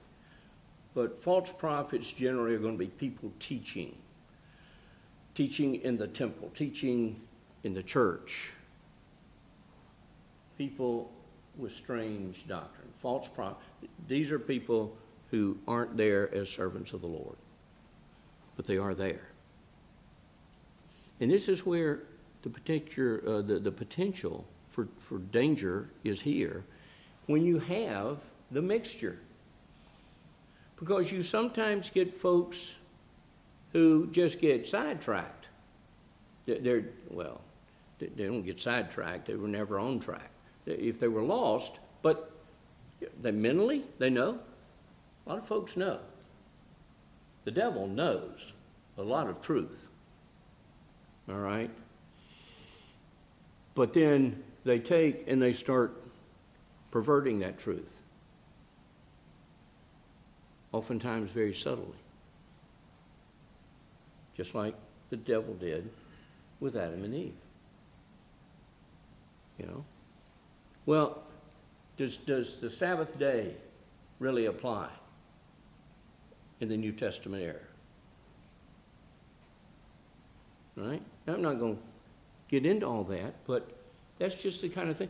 but 0.95 1.23
false 1.23 1.53
prophets 1.53 2.11
generally 2.13 2.55
are 2.55 2.59
going 2.59 2.75
to 2.75 2.79
be 2.79 2.89
people 2.89 3.33
teaching, 3.39 3.97
teaching 5.35 5.77
in 5.77 5.97
the 5.97 6.09
temple, 6.09 6.51
teaching 6.55 7.21
in 7.65 7.75
the 7.75 7.83
church, 7.83 8.53
people 10.59 11.11
with 11.57 11.73
strange 11.73 12.47
doctrine, 12.47 12.89
false 12.99 13.29
prophets. 13.29 13.65
These 14.09 14.31
are 14.31 14.39
people 14.39 14.95
who 15.31 15.57
aren't 15.67 15.97
there 15.97 16.33
as 16.35 16.49
servants 16.49 16.93
of 16.93 17.01
the 17.01 17.07
Lord, 17.07 17.37
but 18.57 18.67
they 18.67 18.77
are 18.77 18.95
there. 18.95 19.29
And 21.21 21.31
this 21.31 21.49
is 21.49 21.65
where 21.65 22.03
the 22.43 22.51
particular, 22.51 23.23
uh, 23.27 23.43
the, 23.43 23.59
the 23.59 23.73
potential 23.73 24.47
for, 24.69 24.89
for 24.99 25.19
danger 25.19 25.91
is 26.05 26.21
here 26.21 26.65
when 27.27 27.45
you 27.45 27.59
have 27.59 28.19
the 28.51 28.63
mixture. 28.63 29.19
Because 30.77 31.13
you 31.13 31.23
sometimes 31.23 31.91
get 31.91 32.15
folks 32.15 32.77
who 33.73 34.07
just 34.09 34.41
get 34.41 34.67
sidetracked. 34.67 35.47
They're, 36.47 36.85
well, 37.11 37.41
they 37.99 38.27
don't 38.27 38.43
get 38.43 38.59
sidetracked. 38.59 39.27
They 39.27 39.37
were 39.37 39.49
never 39.49 39.79
on 39.79 40.01
track. 40.01 40.31
If 40.67 40.99
they 40.99 41.09
were 41.09 41.23
lost, 41.23 41.79
but 42.03 42.33
they 43.21 43.33
mentally, 43.33 43.85
they 43.99 44.11
know. 44.11 44.39
A 45.27 45.29
lot 45.29 45.39
of 45.39 45.47
folks 45.47 45.77
know. 45.77 45.99
The 47.45 47.51
devil 47.51 47.87
knows 47.87 48.53
a 48.99 49.03
lot 49.03 49.29
of 49.29 49.41
truth. 49.41 49.89
All 51.29 51.37
right? 51.37 51.71
But 53.75 53.95
then 53.95 54.43
they 54.65 54.79
take 54.79 55.25
and 55.29 55.41
they 55.41 55.53
start 55.53 55.97
perverting 56.91 57.39
that 57.41 57.59
truth. 57.59 58.01
Oftentimes 60.73 61.31
very 61.31 61.55
subtly. 61.55 61.97
Just 64.37 64.55
like 64.55 64.75
the 65.11 65.17
devil 65.17 65.55
did 65.55 65.91
with 66.61 66.77
Adam 66.77 67.05
and 67.05 67.15
Eve. 67.15 67.35
You 69.59 69.67
know? 69.67 69.85
Well, 70.87 71.23
does, 71.97 72.17
does 72.17 72.61
the 72.61 72.71
Sabbath 72.71 73.19
day 73.19 73.55
really 74.19 74.47
apply 74.47 74.89
in 76.61 76.69
the 76.69 76.77
New 76.77 76.93
Testament 76.93 77.43
era? 77.43 77.61
Right? 80.77 81.03
I'm 81.27 81.43
not 81.43 81.59
going 81.59 81.77
to 81.77 81.83
get 82.51 82.67
into 82.67 82.87
all 82.87 83.05
that, 83.05 83.35
but 83.47 83.69
that's 84.19 84.35
just 84.35 84.61
the 84.61 84.69
kind 84.69 84.91
of 84.91 84.97
thing. 84.97 85.09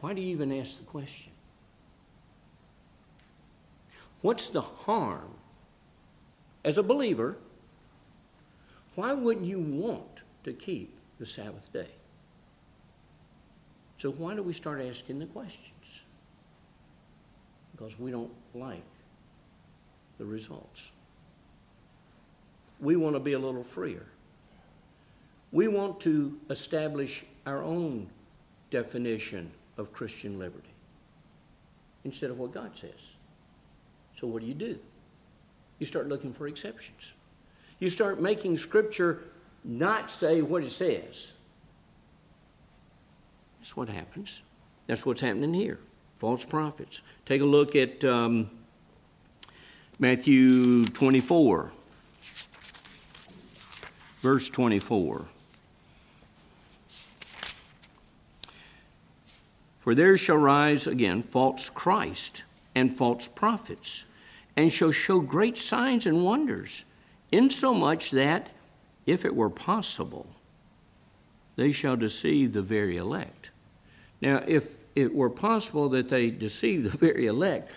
Why 0.00 0.12
do 0.12 0.20
you 0.20 0.28
even 0.28 0.52
ask 0.52 0.78
the 0.78 0.84
question? 0.84 1.32
What's 4.22 4.48
the 4.48 4.60
harm? 4.60 5.30
As 6.64 6.76
a 6.76 6.82
believer, 6.82 7.38
why 8.94 9.12
wouldn't 9.12 9.46
you 9.46 9.60
want 9.60 10.20
to 10.44 10.52
keep 10.52 10.94
the 11.18 11.24
Sabbath 11.24 11.72
day? 11.72 11.88
So 13.96 14.10
why 14.10 14.34
do 14.34 14.42
we 14.42 14.52
start 14.52 14.82
asking 14.82 15.18
the 15.18 15.26
questions? 15.26 16.02
Because 17.72 17.98
we 17.98 18.10
don't 18.10 18.32
like 18.54 18.82
the 20.18 20.26
results. 20.26 20.90
We 22.78 22.96
want 22.96 23.16
to 23.16 23.20
be 23.20 23.32
a 23.34 23.38
little 23.38 23.64
freer. 23.64 24.06
We 25.52 25.68
want 25.68 26.00
to 26.00 26.38
establish 26.48 27.24
our 27.46 27.62
own 27.62 28.08
definition 28.70 29.50
of 29.76 29.92
Christian 29.92 30.38
liberty 30.38 30.68
instead 32.04 32.30
of 32.30 32.38
what 32.38 32.52
God 32.52 32.76
says. 32.76 33.00
So 34.16 34.26
what 34.26 34.42
do 34.42 34.48
you 34.48 34.54
do? 34.54 34.78
You 35.78 35.86
start 35.86 36.08
looking 36.08 36.32
for 36.32 36.46
exceptions. 36.46 37.14
You 37.78 37.88
start 37.88 38.20
making 38.20 38.58
Scripture 38.58 39.24
not 39.64 40.10
say 40.10 40.42
what 40.42 40.62
it 40.62 40.70
says. 40.70 41.32
That's 43.58 43.76
what 43.76 43.88
happens. 43.88 44.42
That's 44.86 45.04
what's 45.04 45.20
happening 45.20 45.54
here. 45.54 45.78
False 46.18 46.44
prophets. 46.44 47.00
Take 47.24 47.40
a 47.40 47.46
look 47.46 47.76
at 47.76 48.04
um, 48.04 48.50
Matthew 49.98 50.84
24, 50.84 51.72
verse 54.22 54.48
24. 54.48 55.26
For 59.80 59.94
there 59.94 60.18
shall 60.18 60.36
rise 60.36 60.86
again 60.86 61.22
false 61.22 61.70
Christ 61.70 62.44
and 62.74 62.96
false 62.96 63.28
prophets, 63.28 64.04
and 64.56 64.70
shall 64.70 64.92
show 64.92 65.20
great 65.20 65.56
signs 65.56 66.06
and 66.06 66.22
wonders, 66.22 66.84
insomuch 67.32 68.10
that, 68.10 68.50
if 69.06 69.24
it 69.24 69.34
were 69.34 69.50
possible, 69.50 70.26
they 71.56 71.72
shall 71.72 71.96
deceive 71.96 72.52
the 72.52 72.62
very 72.62 72.98
elect. 72.98 73.50
Now, 74.20 74.44
if 74.46 74.76
it 74.94 75.14
were 75.14 75.30
possible 75.30 75.88
that 75.90 76.10
they 76.10 76.30
deceive 76.30 76.84
the 76.84 76.96
very 76.98 77.26
elect, 77.26 77.72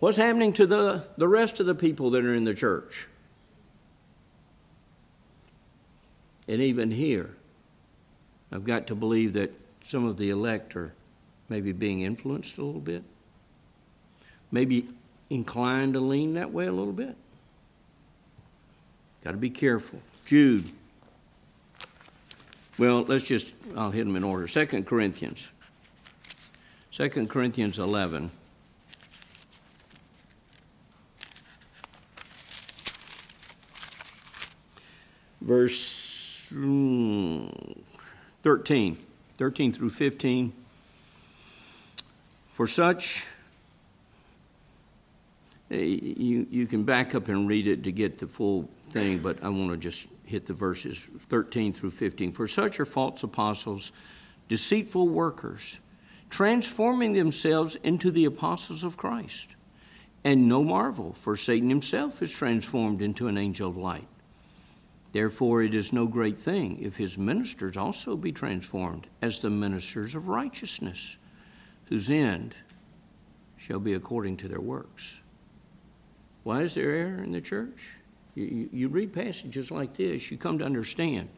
what's 0.00 0.18
happening 0.18 0.52
to 0.54 0.66
the, 0.66 1.04
the 1.16 1.28
rest 1.28 1.58
of 1.58 1.66
the 1.66 1.74
people 1.74 2.10
that 2.10 2.24
are 2.24 2.34
in 2.34 2.44
the 2.44 2.54
church? 2.54 3.08
And 6.46 6.60
even 6.60 6.90
here, 6.90 7.34
I've 8.52 8.64
got 8.64 8.88
to 8.88 8.94
believe 8.94 9.32
that 9.32 9.52
some 9.86 10.04
of 10.04 10.18
the 10.18 10.28
elect 10.28 10.76
are 10.76 10.92
maybe 11.48 11.72
being 11.72 12.00
influenced 12.02 12.58
a 12.58 12.62
little 12.64 12.80
bit, 12.80 13.02
maybe 14.50 14.88
inclined 15.30 15.94
to 15.94 16.00
lean 16.00 16.34
that 16.34 16.52
way 16.52 16.66
a 16.66 16.72
little 16.72 16.92
bit. 16.92 17.16
Got 19.22 19.32
to 19.32 19.36
be 19.36 19.50
careful. 19.50 20.00
Jude. 20.26 20.70
Well, 22.78 23.02
let's 23.02 23.24
just, 23.24 23.54
I'll 23.76 23.90
hit 23.90 24.04
them 24.04 24.16
in 24.16 24.24
order. 24.24 24.48
Second 24.48 24.86
Corinthians. 24.86 25.50
Second 26.90 27.30
Corinthians 27.30 27.78
11. 27.78 28.30
Verse 35.40 36.42
mm, 36.52 37.78
13. 38.42 38.96
13 39.36 39.72
through 39.72 39.90
15. 39.90 40.52
For 42.54 42.68
such, 42.68 43.26
eh, 45.72 45.76
you, 45.76 46.46
you 46.48 46.66
can 46.66 46.84
back 46.84 47.16
up 47.16 47.26
and 47.26 47.48
read 47.48 47.66
it 47.66 47.82
to 47.82 47.90
get 47.90 48.18
the 48.18 48.28
full 48.28 48.70
thing, 48.90 49.18
but 49.18 49.42
I 49.42 49.48
want 49.48 49.72
to 49.72 49.76
just 49.76 50.06
hit 50.24 50.46
the 50.46 50.54
verses 50.54 51.10
13 51.30 51.72
through 51.72 51.90
15. 51.90 52.30
For 52.30 52.46
such 52.46 52.78
are 52.78 52.84
false 52.84 53.24
apostles, 53.24 53.90
deceitful 54.48 55.08
workers, 55.08 55.80
transforming 56.30 57.12
themselves 57.14 57.74
into 57.82 58.12
the 58.12 58.26
apostles 58.26 58.84
of 58.84 58.96
Christ. 58.96 59.56
And 60.22 60.48
no 60.48 60.62
marvel, 60.62 61.12
for 61.14 61.36
Satan 61.36 61.68
himself 61.68 62.22
is 62.22 62.30
transformed 62.30 63.02
into 63.02 63.26
an 63.26 63.36
angel 63.36 63.68
of 63.68 63.76
light. 63.76 64.06
Therefore, 65.10 65.64
it 65.64 65.74
is 65.74 65.92
no 65.92 66.06
great 66.06 66.38
thing 66.38 66.78
if 66.80 66.94
his 66.94 67.18
ministers 67.18 67.76
also 67.76 68.14
be 68.14 68.30
transformed 68.30 69.08
as 69.20 69.40
the 69.40 69.50
ministers 69.50 70.14
of 70.14 70.28
righteousness 70.28 71.16
whose 71.88 72.10
end 72.10 72.54
shall 73.56 73.80
be 73.80 73.94
according 73.94 74.36
to 74.38 74.48
their 74.48 74.60
works. 74.60 75.20
Why 76.42 76.60
is 76.60 76.74
there 76.74 76.90
error 76.90 77.22
in 77.22 77.32
the 77.32 77.40
church? 77.40 77.94
You, 78.34 78.44
you, 78.44 78.68
you, 78.72 78.88
read 78.88 79.12
passages 79.12 79.70
like 79.70 79.96
this, 79.96 80.30
you 80.30 80.36
come 80.36 80.58
to 80.58 80.64
understand. 80.64 81.28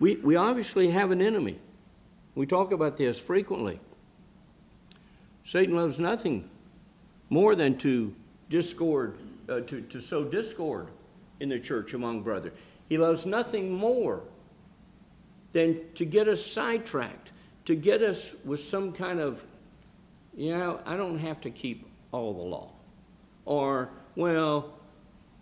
We, 0.00 0.16
we 0.16 0.36
obviously 0.36 0.90
have 0.90 1.10
an 1.10 1.22
enemy. 1.22 1.58
We 2.34 2.46
talk 2.46 2.72
about 2.72 2.96
this 2.96 3.18
frequently. 3.18 3.80
Satan 5.44 5.74
loves 5.74 5.98
nothing 5.98 6.48
more 7.30 7.54
than 7.54 7.78
to 7.78 8.14
discord, 8.50 9.18
uh, 9.48 9.60
to, 9.60 9.80
to 9.80 10.00
sow 10.00 10.24
discord 10.24 10.88
in 11.40 11.48
the 11.48 11.58
church 11.58 11.94
among 11.94 12.22
brothers. 12.22 12.52
He 12.88 12.98
loves 12.98 13.26
nothing 13.26 13.72
more 13.72 14.22
than 15.52 15.80
to 15.94 16.04
get 16.04 16.28
us 16.28 16.44
sidetracked, 16.44 17.32
to 17.64 17.74
get 17.74 18.02
us 18.02 18.34
with 18.44 18.60
some 18.60 18.92
kind 18.92 19.20
of 19.20 19.42
you 20.38 20.56
know, 20.56 20.78
I 20.86 20.96
don't 20.96 21.18
have 21.18 21.40
to 21.40 21.50
keep 21.50 21.84
all 22.12 22.32
the 22.32 22.42
law. 22.42 22.70
Or, 23.44 23.90
well, 24.14 24.72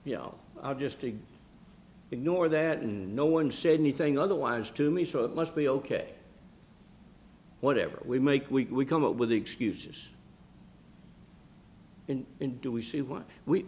you 0.04 0.14
know, 0.14 0.34
I'll 0.62 0.74
just 0.74 1.04
ignore 2.10 2.48
that 2.48 2.78
and 2.78 3.14
no 3.14 3.26
one 3.26 3.50
said 3.50 3.78
anything 3.78 4.18
otherwise 4.18 4.70
to 4.70 4.90
me, 4.90 5.04
so 5.04 5.26
it 5.26 5.34
must 5.34 5.54
be 5.54 5.68
okay. 5.68 6.08
Whatever. 7.60 7.98
We 8.06 8.18
make 8.18 8.50
we, 8.50 8.64
we 8.64 8.86
come 8.86 9.04
up 9.04 9.16
with 9.16 9.32
excuses. 9.32 10.08
And 12.08 12.24
and 12.40 12.58
do 12.62 12.72
we 12.72 12.80
see 12.80 13.02
why? 13.02 13.22
We 13.44 13.66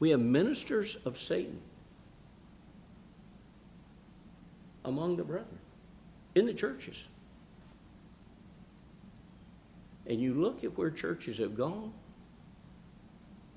we 0.00 0.10
have 0.10 0.20
ministers 0.20 0.96
of 1.04 1.16
Satan 1.18 1.60
among 4.84 5.16
the 5.16 5.24
brethren 5.24 5.58
in 6.34 6.46
the 6.46 6.54
churches. 6.54 7.06
And 10.06 10.20
you 10.20 10.34
look 10.34 10.64
at 10.64 10.76
where 10.76 10.90
churches 10.90 11.38
have 11.38 11.56
gone 11.56 11.92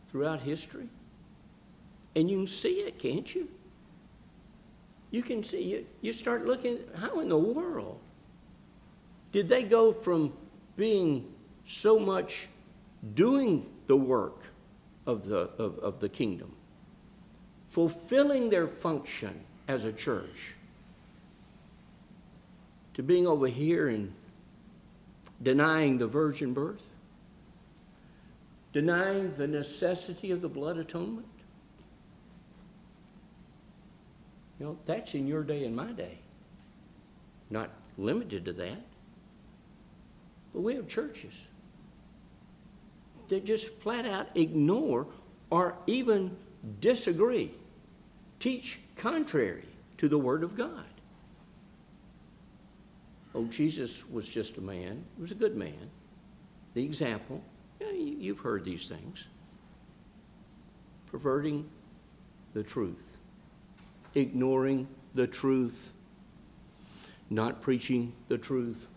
throughout 0.09 0.41
history, 0.41 0.87
and 2.15 2.29
you 2.31 2.37
can 2.37 2.47
see 2.47 2.79
it, 2.79 2.97
can't 2.97 3.33
you? 3.35 3.49
You 5.11 5.21
can 5.21 5.43
see 5.43 5.61
you, 5.61 5.85
you 6.01 6.13
start 6.13 6.45
looking, 6.45 6.79
how 6.95 7.19
in 7.19 7.29
the 7.29 7.37
world 7.37 7.99
did 9.31 9.47
they 9.47 9.63
go 9.63 9.91
from 9.93 10.33
being 10.75 11.31
so 11.65 11.99
much 11.99 12.47
doing 13.13 13.65
the 13.87 13.95
work 13.95 14.43
of 15.05 15.25
the, 15.25 15.49
of, 15.57 15.79
of 15.79 15.99
the 15.99 16.09
kingdom, 16.09 16.51
fulfilling 17.69 18.49
their 18.49 18.67
function 18.67 19.39
as 19.67 19.85
a 19.85 19.91
church, 19.91 20.55
to 22.93 23.03
being 23.03 23.27
over 23.27 23.47
here 23.47 23.89
and 23.89 24.13
denying 25.41 25.97
the 25.97 26.07
virgin 26.07 26.53
birth, 26.53 26.87
denying 28.73 29.35
the 29.35 29.47
necessity 29.47 30.31
of 30.31 30.41
the 30.41 30.49
blood 30.49 30.77
atonement. 30.77 31.27
You 34.59 34.65
know, 34.65 34.77
that's 34.85 35.13
in 35.13 35.27
your 35.27 35.43
day 35.43 35.65
and 35.65 35.75
my 35.75 35.91
day. 35.91 36.17
Not 37.49 37.69
limited 37.97 38.45
to 38.45 38.53
that. 38.53 38.81
But 40.53 40.61
we 40.61 40.75
have 40.75 40.87
churches 40.87 41.33
that 43.29 43.45
just 43.45 43.67
flat 43.79 44.05
out 44.05 44.27
ignore 44.35 45.07
or 45.49 45.75
even 45.85 46.35
disagree, 46.79 47.51
teach 48.39 48.79
contrary 48.95 49.65
to 49.97 50.07
the 50.07 50.17
Word 50.17 50.43
of 50.43 50.55
God. 50.55 50.85
Oh, 53.37 53.45
Jesus 53.45 54.03
was 54.09 54.27
just 54.27 54.57
a 54.57 54.61
man. 54.61 55.05
He 55.15 55.21
was 55.21 55.31
a 55.31 55.35
good 55.35 55.55
man. 55.55 55.91
The 56.73 56.83
example. 56.83 57.39
Yeah, 57.79 57.91
you've 57.91 58.39
heard 58.39 58.65
these 58.65 58.89
things. 58.89 59.27
Perverting 61.05 61.69
the 62.55 62.63
truth, 62.63 63.17
ignoring 64.15 64.87
the 65.13 65.27
truth, 65.27 65.93
not 67.29 67.61
preaching 67.61 68.11
the 68.27 68.39
truth, 68.39 68.87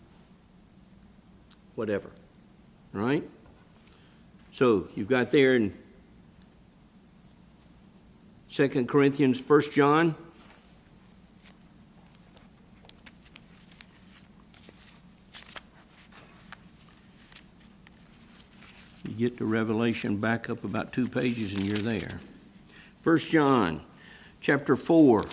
whatever. 1.75 2.09
Right? 2.93 3.29
So 4.51 4.87
you've 4.95 5.07
got 5.07 5.29
there 5.29 5.55
in 5.55 5.71
2 8.49 8.85
Corinthians, 8.85 9.47
1 9.47 9.61
John. 9.71 10.15
Get 19.21 19.37
to 19.37 19.45
Revelation, 19.45 20.17
back 20.17 20.49
up 20.49 20.63
about 20.63 20.91
two 20.91 21.07
pages, 21.07 21.53
and 21.53 21.63
you're 21.63 21.77
there. 21.77 22.19
1 23.03 23.17
John 23.19 23.81
chapter 24.41 24.75
4. 24.75 25.25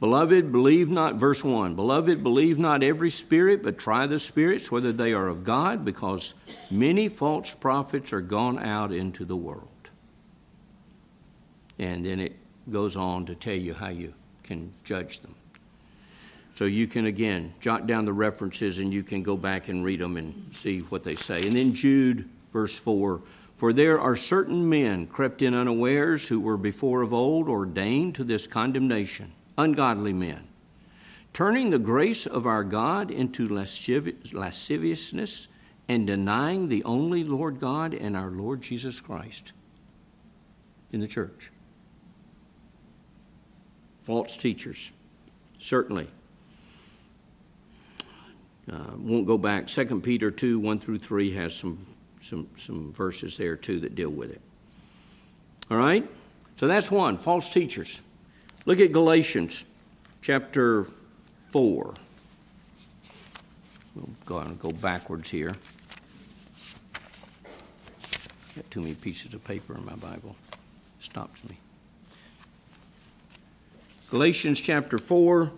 Beloved, 0.00 0.52
believe 0.52 0.90
not, 0.90 1.14
verse 1.14 1.42
1 1.42 1.76
Beloved, 1.76 2.22
believe 2.22 2.58
not 2.58 2.82
every 2.82 3.08
spirit, 3.08 3.62
but 3.62 3.78
try 3.78 4.06
the 4.06 4.18
spirits, 4.18 4.70
whether 4.70 4.92
they 4.92 5.12
are 5.12 5.28
of 5.28 5.44
God, 5.44 5.84
because 5.84 6.34
many 6.70 7.08
false 7.08 7.54
prophets 7.54 8.12
are 8.12 8.20
gone 8.20 8.58
out 8.58 8.92
into 8.92 9.24
the 9.24 9.36
world. 9.36 9.68
And 11.78 12.04
then 12.04 12.20
it 12.20 12.36
goes 12.70 12.96
on 12.96 13.26
to 13.26 13.34
tell 13.34 13.54
you 13.54 13.72
how 13.74 13.88
you 13.88 14.12
can 14.42 14.72
judge 14.84 15.20
them. 15.20 15.34
So 16.62 16.66
you 16.66 16.86
can, 16.86 17.06
again, 17.06 17.52
jot 17.58 17.88
down 17.88 18.04
the 18.04 18.12
references 18.12 18.78
and 18.78 18.94
you 18.94 19.02
can 19.02 19.24
go 19.24 19.36
back 19.36 19.66
and 19.66 19.84
read 19.84 19.98
them 19.98 20.16
and 20.16 20.48
see 20.52 20.78
what 20.78 21.02
they 21.02 21.16
say. 21.16 21.44
And 21.44 21.56
then 21.56 21.74
Jude, 21.74 22.28
verse 22.52 22.78
4 22.78 23.20
For 23.56 23.72
there 23.72 24.00
are 24.00 24.14
certain 24.14 24.68
men 24.68 25.08
crept 25.08 25.42
in 25.42 25.54
unawares 25.54 26.28
who 26.28 26.38
were 26.38 26.56
before 26.56 27.02
of 27.02 27.12
old 27.12 27.48
ordained 27.48 28.14
to 28.14 28.22
this 28.22 28.46
condemnation 28.46 29.32
ungodly 29.58 30.12
men, 30.12 30.46
turning 31.32 31.70
the 31.70 31.80
grace 31.80 32.26
of 32.26 32.46
our 32.46 32.62
God 32.62 33.10
into 33.10 33.48
lasciviousness 33.48 35.48
and 35.88 36.06
denying 36.06 36.68
the 36.68 36.84
only 36.84 37.24
Lord 37.24 37.58
God 37.58 37.92
and 37.92 38.16
our 38.16 38.30
Lord 38.30 38.62
Jesus 38.62 39.00
Christ 39.00 39.50
in 40.92 41.00
the 41.00 41.08
church. 41.08 41.50
False 44.04 44.36
teachers, 44.36 44.92
certainly. 45.58 46.06
Uh, 48.70 48.92
won't 48.96 49.26
go 49.26 49.36
back. 49.36 49.68
Second 49.68 50.02
Peter 50.02 50.30
2 50.30 50.58
1 50.58 50.78
through 50.78 50.98
3 50.98 51.32
has 51.34 51.54
some, 51.54 51.84
some, 52.20 52.48
some 52.56 52.92
verses 52.92 53.36
there 53.36 53.56
too 53.56 53.80
that 53.80 53.94
deal 53.94 54.10
with 54.10 54.30
it. 54.30 54.40
All 55.70 55.76
right? 55.76 56.08
So 56.56 56.68
that's 56.68 56.90
one 56.90 57.18
false 57.18 57.52
teachers. 57.52 58.00
Look 58.66 58.78
at 58.78 58.92
Galatians 58.92 59.64
chapter 60.20 60.86
4. 61.50 61.94
We'll 63.94 64.08
go 64.24 64.38
and 64.38 64.58
go 64.58 64.70
backwards 64.70 65.28
here. 65.28 65.54
Got 68.54 68.70
too 68.70 68.80
many 68.80 68.94
pieces 68.94 69.34
of 69.34 69.42
paper 69.44 69.74
in 69.74 69.84
my 69.84 69.94
Bible. 69.96 70.36
Stops 71.00 71.42
me. 71.44 71.56
Galatians 74.10 74.60
chapter 74.60 74.98
4, 74.98 75.50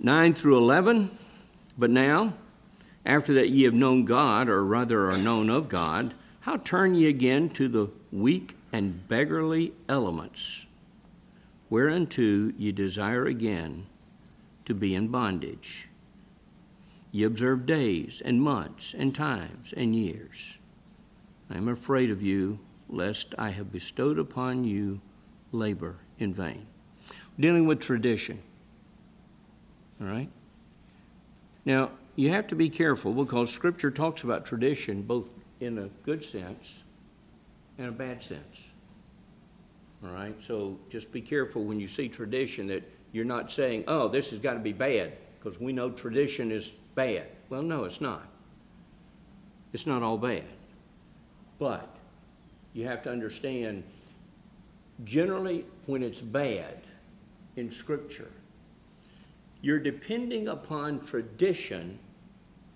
9 0.00 0.34
through 0.34 0.56
11. 0.56 1.10
But 1.78 1.90
now, 1.90 2.34
after 3.04 3.32
that 3.34 3.50
ye 3.50 3.64
have 3.64 3.74
known 3.74 4.04
God, 4.04 4.48
or 4.48 4.64
rather 4.64 5.10
are 5.10 5.18
known 5.18 5.50
of 5.50 5.68
God, 5.68 6.14
how 6.40 6.56
turn 6.56 6.94
ye 6.94 7.08
again 7.08 7.48
to 7.50 7.68
the 7.68 7.90
weak 8.10 8.56
and 8.72 9.06
beggarly 9.08 9.72
elements? 9.88 10.66
whereunto 11.68 12.52
ye 12.56 12.72
desire 12.72 13.26
again 13.26 13.86
to 14.64 14.74
be 14.74 14.94
in 14.94 15.08
bondage. 15.08 15.88
Ye 17.12 17.24
observe 17.24 17.66
days 17.66 18.22
and 18.24 18.40
months 18.40 18.94
and 18.96 19.14
times 19.14 19.72
and 19.76 19.94
years. 19.94 20.58
I 21.50 21.56
am 21.56 21.68
afraid 21.68 22.10
of 22.10 22.22
you, 22.22 22.58
lest 22.88 23.34
I 23.38 23.50
have 23.50 23.72
bestowed 23.72 24.18
upon 24.18 24.64
you 24.64 25.00
labor 25.52 25.96
in 26.18 26.34
vain. 26.34 26.66
Dealing 27.38 27.66
with 27.66 27.80
tradition. 27.80 28.38
All 30.00 30.06
right? 30.06 30.28
Now, 31.66 31.90
you 32.14 32.30
have 32.30 32.46
to 32.46 32.54
be 32.54 32.70
careful 32.70 33.12
because 33.12 33.50
Scripture 33.50 33.90
talks 33.90 34.22
about 34.22 34.46
tradition 34.46 35.02
both 35.02 35.34
in 35.60 35.78
a 35.78 35.88
good 36.04 36.24
sense 36.24 36.84
and 37.76 37.88
a 37.88 37.92
bad 37.92 38.22
sense. 38.22 38.70
All 40.02 40.10
right, 40.10 40.36
so 40.40 40.78
just 40.88 41.12
be 41.12 41.20
careful 41.20 41.64
when 41.64 41.80
you 41.80 41.88
see 41.88 42.08
tradition 42.08 42.68
that 42.68 42.88
you're 43.12 43.24
not 43.24 43.50
saying, 43.50 43.84
oh, 43.88 44.08
this 44.08 44.30
has 44.30 44.38
got 44.38 44.54
to 44.54 44.60
be 44.60 44.72
bad, 44.72 45.12
because 45.38 45.60
we 45.60 45.72
know 45.72 45.90
tradition 45.90 46.52
is 46.52 46.72
bad. 46.94 47.26
Well, 47.48 47.62
no, 47.62 47.84
it's 47.84 48.00
not. 48.00 48.26
It's 49.72 49.86
not 49.86 50.02
all 50.02 50.18
bad. 50.18 50.44
But 51.58 51.88
you 52.74 52.86
have 52.86 53.02
to 53.04 53.10
understand 53.10 53.82
generally, 55.04 55.64
when 55.86 56.02
it's 56.02 56.20
bad 56.20 56.82
in 57.56 57.70
Scripture, 57.70 58.30
you're 59.62 59.78
depending 59.78 60.48
upon 60.48 61.00
tradition. 61.00 61.98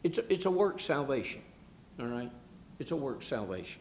It's 0.03 0.19
a, 0.19 0.33
it's 0.33 0.47
a 0.47 0.51
work 0.51 0.81
salvation, 0.81 1.43
all 1.99 2.07
right? 2.07 2.31
It's 2.79 2.91
a 2.91 2.97
work 2.97 3.23
salvation 3.23 3.81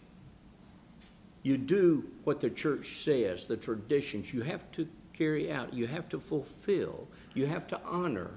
you 1.44 1.58
do 1.58 2.10
what 2.24 2.42
the 2.42 2.50
church 2.50 3.04
says, 3.04 3.46
the 3.46 3.58
traditions. 3.58 4.34
You 4.34 4.42
have 4.42 4.70
to 4.74 4.88
carry 5.14 5.52
out, 5.52 5.74
you 5.74 5.88
have 5.88 6.10
to 6.10 6.20
fulfill, 6.20 7.08
you 7.34 7.46
have 7.46 7.68
to 7.68 7.80
honor 7.86 8.32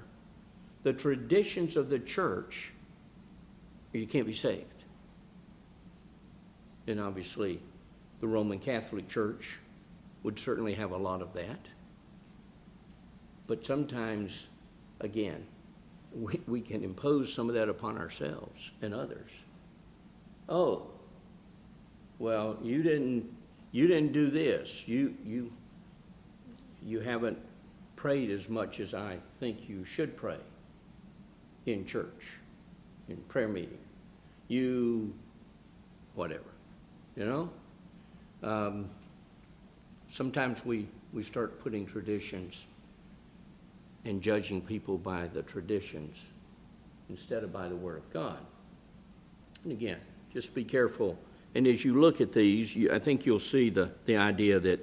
the 0.83 0.93
traditions 0.93 1.77
of 1.77 1.89
the 1.89 1.99
church, 1.99 2.73
or 3.93 3.99
you 3.99 4.07
can't 4.07 4.27
be 4.27 4.33
saved. 4.33 4.65
And 6.87 6.99
obviously, 6.99 7.61
the 8.19 8.27
Roman 8.27 8.59
Catholic 8.59 9.07
Church 9.07 9.59
would 10.23 10.37
certainly 10.37 10.73
have 10.73 10.91
a 10.91 10.97
lot 10.97 11.21
of 11.21 11.33
that. 11.33 11.59
But 13.47 13.65
sometimes, 13.65 14.49
again, 15.03 15.45
we, 16.15 16.39
we 16.47 16.61
can 16.61 16.83
impose 16.83 17.31
some 17.31 17.49
of 17.49 17.55
that 17.55 17.69
upon 17.69 17.97
ourselves 17.97 18.71
and 18.81 18.93
others. 18.93 19.29
Oh, 20.49 20.87
well, 22.19 22.57
you 22.61 22.83
didn't, 22.83 23.31
you 23.71 23.87
didn't 23.87 24.13
do 24.13 24.29
this. 24.29 24.87
You, 24.87 25.15
you, 25.25 25.51
you 26.85 26.99
haven't 26.99 27.37
prayed 27.95 28.29
as 28.29 28.49
much 28.49 28.79
as 28.79 28.93
I 28.93 29.17
think 29.39 29.69
you 29.69 29.85
should 29.85 30.15
pray 30.17 30.37
in 31.65 31.85
church, 31.85 32.37
in 33.09 33.17
prayer 33.27 33.47
meeting. 33.47 33.77
You, 34.47 35.13
whatever, 36.15 36.43
you 37.15 37.25
know? 37.25 37.49
Um, 38.43 38.89
sometimes 40.11 40.65
we, 40.65 40.87
we 41.13 41.23
start 41.23 41.59
putting 41.61 41.85
traditions 41.85 42.65
and 44.05 44.21
judging 44.21 44.61
people 44.61 44.97
by 44.97 45.27
the 45.27 45.41
traditions 45.43 46.17
instead 47.09 47.43
of 47.43 47.53
by 47.53 47.67
the 47.67 47.75
Word 47.75 47.97
of 47.97 48.13
God. 48.13 48.37
And 49.63 49.71
again, 49.71 49.99
just 50.33 50.53
be 50.53 50.63
careful 50.63 51.17
and 51.55 51.67
as 51.67 51.85
you 51.85 51.99
look 51.99 52.21
at 52.21 52.31
these, 52.31 52.75
you, 52.75 52.91
I 52.91 52.99
think 52.99 53.25
you'll 53.25 53.39
see 53.39 53.69
the, 53.69 53.91
the 54.05 54.17
idea 54.17 54.59
that 54.59 54.79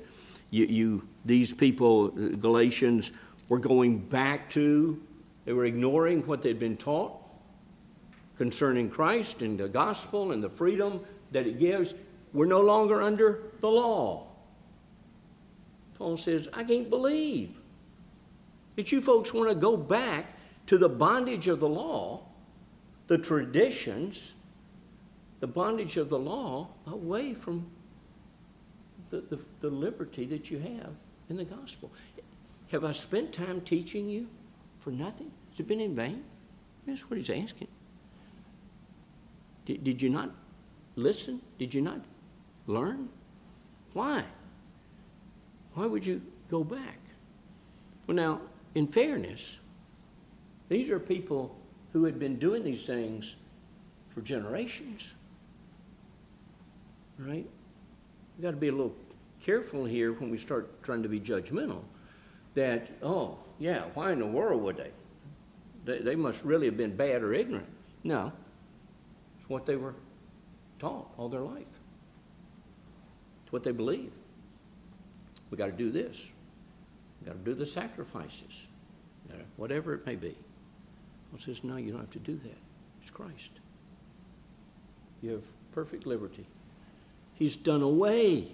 you, 0.51 0.67
you, 0.67 1.09
these 1.25 1.53
people, 1.53 2.09
Galatians, 2.09 3.13
were 3.49 3.59
going 3.59 3.99
back 3.99 4.49
to, 4.51 5.01
they 5.45 5.53
were 5.53 5.65
ignoring 5.65 6.25
what 6.27 6.43
they'd 6.43 6.59
been 6.59 6.77
taught 6.77 7.17
concerning 8.37 8.89
Christ 8.89 9.43
and 9.43 9.59
the 9.59 9.69
gospel 9.69 10.33
and 10.33 10.43
the 10.43 10.49
freedom 10.49 11.01
that 11.33 11.47
it 11.47 11.59
gives, 11.59 11.95
we're 12.33 12.47
no 12.47 12.61
longer 12.61 13.03
under 13.03 13.43
the 13.61 13.69
law. 13.69 14.29
Paul 15.99 16.17
says, 16.17 16.49
I 16.55 16.65
can't 16.65 16.89
believe 16.89 17.60
that 18.77 18.93
you 18.93 19.01
folks 19.01 19.35
want 19.35 19.49
to 19.49 19.55
go 19.55 19.77
back 19.77 20.37
to 20.67 20.79
the 20.79 20.89
bondage 20.89 21.49
of 21.49 21.61
the 21.61 21.69
law, 21.69 22.23
the 23.07 23.19
traditions, 23.19 24.35
the 25.41 25.47
bondage 25.47 25.97
of 25.97 26.09
the 26.09 26.19
law, 26.19 26.69
away 26.87 27.35
from 27.35 27.67
the, 29.11 29.21
the, 29.21 29.39
the 29.61 29.71
liberty 29.71 30.25
that 30.27 30.51
you 30.51 30.59
have 30.59 30.93
in 31.29 31.37
the 31.37 31.45
gospel. 31.45 31.91
Have 32.71 32.85
I 32.85 32.93
spent 32.93 33.33
time 33.33 33.61
teaching 33.63 34.09
you 34.09 34.29
for 34.79 34.91
nothing? 34.91 35.31
Has 35.51 35.61
it 35.61 35.67
been 35.67 35.81
in 35.81 35.95
vain? 35.95 36.23
That's 36.87 37.11
what 37.11 37.17
he's 37.17 37.31
asking. 37.31 37.69
Did, 39.67 39.85
did 39.85 40.01
you 40.01 40.09
not 40.09 40.31
listen? 40.97 41.41
Did 41.59 41.75
you 41.75 41.83
not 41.83 42.01
learn? 42.67 43.09
Why? 43.93 44.25
Why 45.75 45.87
would 45.87 46.07
you 46.07 46.23
go 46.51 46.63
back? 46.65 46.99
Well, 48.07 48.17
now, 48.17 48.41
in 48.75 48.87
fairness, 48.87 49.59
these 50.69 50.91
are 50.91 50.99
people 50.99 51.57
who 51.93 52.05
had 52.05 52.19
been 52.19 52.39
doing 52.39 52.63
these 52.63 52.87
things 52.87 53.37
for 54.11 54.21
generations. 54.21 55.13
Right? 57.19 57.47
We've 58.37 58.43
got 58.43 58.53
to 58.53 58.57
be 58.57 58.69
a 58.69 58.73
little 58.73 58.95
careful 59.41 59.85
here 59.85 60.13
when 60.13 60.31
we 60.31 60.39
start 60.39 60.83
trying 60.83 61.03
to 61.03 61.09
be 61.09 61.21
judgmental 61.21 61.83
that, 62.55 62.89
oh, 63.03 63.39
yeah, 63.59 63.85
why 63.95 64.13
in 64.13 64.19
the 64.19 64.27
world 64.27 64.63
would 64.63 64.77
they? 64.77 64.91
They, 65.85 65.99
they 65.99 66.17
must 66.17 66.45
really 66.45 66.67
have 66.67 66.77
been 66.77 66.97
bad 66.97 67.23
or 67.23 67.33
ignorant. 67.35 67.69
No, 68.05 68.33
it's 69.39 69.49
what 69.49 69.67
they 69.67 69.77
were 69.77 69.95
taught 70.79 71.11
all 71.17 71.29
their 71.29 71.41
life. 71.41 71.65
It's 73.45 73.53
what 73.53 73.65
they 73.65 73.73
believe. 73.73 74.13
We 75.51 75.59
got 75.59 75.67
to 75.67 75.73
do 75.73 75.91
this. 75.91 76.17
Got 77.25 77.33
to 77.33 77.51
do 77.51 77.55
the 77.55 77.67
sacrifices, 77.67 78.67
whatever 79.57 79.95
it 79.95 80.07
may 80.07 80.17
be. 80.17 80.37
Paul 81.31 81.39
says, 81.39 81.63
no, 81.63 81.77
you 81.77 81.93
don't 81.93 82.01
have 82.01 82.11
to 82.11 82.19
do 82.19 82.37
that. 82.37 82.59
It's 83.03 83.11
Christ. 83.11 83.51
You 85.23 85.33
have 85.33 85.45
perfect 85.73 86.07
liberty. 86.07 86.47
He's 87.35 87.57
done 87.57 87.83
away 87.83 88.49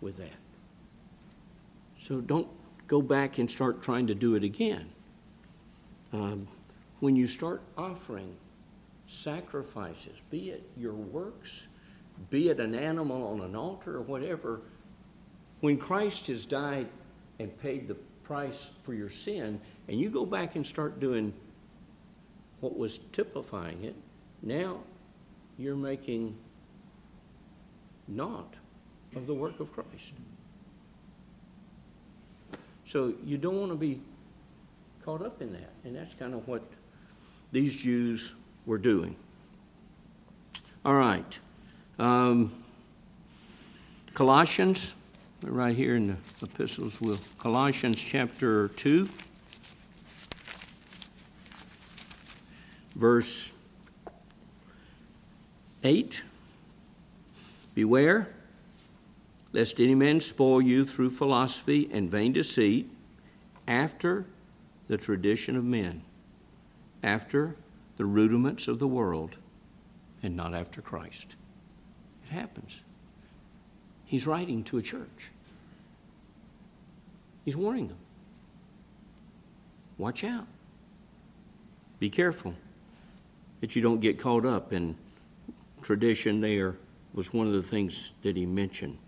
with 0.00 0.16
that. 0.16 0.30
So 2.00 2.20
don't 2.20 2.48
go 2.88 3.00
back 3.00 3.38
and 3.38 3.50
start 3.50 3.82
trying 3.82 4.06
to 4.08 4.14
do 4.14 4.34
it 4.34 4.42
again. 4.42 4.88
Um, 6.12 6.48
when 7.00 7.14
you 7.14 7.26
start 7.26 7.62
offering 7.76 8.34
sacrifices, 9.06 10.20
be 10.30 10.50
it 10.50 10.62
your 10.76 10.94
works, 10.94 11.68
be 12.30 12.48
it 12.48 12.58
an 12.58 12.74
animal 12.74 13.26
on 13.28 13.40
an 13.40 13.54
altar 13.54 13.96
or 13.96 14.02
whatever, 14.02 14.60
when 15.60 15.78
Christ 15.78 16.26
has 16.26 16.44
died 16.44 16.88
and 17.38 17.60
paid 17.60 17.88
the 17.88 17.94
price 18.22 18.70
for 18.82 18.94
your 18.94 19.08
sin, 19.08 19.60
and 19.88 20.00
you 20.00 20.10
go 20.10 20.24
back 20.24 20.56
and 20.56 20.64
start 20.64 21.00
doing 21.00 21.32
what 22.60 22.78
was 22.78 23.00
typifying 23.12 23.82
it, 23.82 23.96
now 24.42 24.78
you're 25.58 25.76
making 25.76 26.36
naught 28.08 28.54
of 29.16 29.26
the 29.26 29.34
work 29.34 29.60
of 29.60 29.72
Christ. 29.72 30.12
So 32.86 33.14
you 33.24 33.38
don't 33.38 33.58
want 33.58 33.72
to 33.72 33.78
be 33.78 34.00
caught 35.04 35.22
up 35.22 35.40
in 35.42 35.52
that. 35.52 35.70
And 35.84 35.96
that's 35.96 36.14
kind 36.14 36.34
of 36.34 36.46
what 36.46 36.62
these 37.50 37.74
Jews 37.74 38.34
were 38.66 38.78
doing. 38.78 39.16
All 40.84 40.94
right. 40.94 41.38
Um, 41.98 42.52
Colossians, 44.14 44.94
right 45.44 45.74
here 45.74 45.96
in 45.96 46.08
the 46.08 46.16
epistles, 46.42 47.00
will 47.00 47.18
Colossians 47.38 47.96
chapter 47.96 48.68
2, 48.68 49.08
verse 52.96 53.52
8. 55.82 56.22
Beware 57.74 58.28
lest 59.52 59.80
any 59.80 59.94
man 59.94 60.20
spoil 60.20 60.62
you 60.62 60.84
through 60.84 61.10
philosophy 61.10 61.88
and 61.92 62.10
vain 62.10 62.32
deceit, 62.32 62.90
after 63.68 64.24
the 64.88 64.96
tradition 64.96 65.56
of 65.56 65.64
men, 65.64 66.02
after 67.02 67.54
the 67.96 68.04
rudiments 68.04 68.66
of 68.66 68.78
the 68.78 68.88
world, 68.88 69.36
and 70.22 70.36
not 70.36 70.54
after 70.54 70.80
Christ. 70.80 71.36
It 72.24 72.32
happens. 72.32 72.80
He's 74.12 74.26
writing 74.26 74.62
to 74.64 74.76
a 74.76 74.82
church. 74.82 75.30
He's 77.46 77.56
warning 77.56 77.88
them. 77.88 77.96
Watch 79.96 80.22
out. 80.22 80.46
Be 81.98 82.10
careful 82.10 82.54
that 83.62 83.74
you 83.74 83.80
don't 83.80 84.00
get 84.00 84.18
caught 84.18 84.44
up 84.44 84.74
in 84.74 84.98
tradition 85.80 86.42
there 86.42 86.76
was 87.14 87.32
one 87.32 87.46
of 87.46 87.54
the 87.54 87.62
things 87.62 88.12
that 88.20 88.36
he 88.36 88.44
mentioned. 88.44 88.98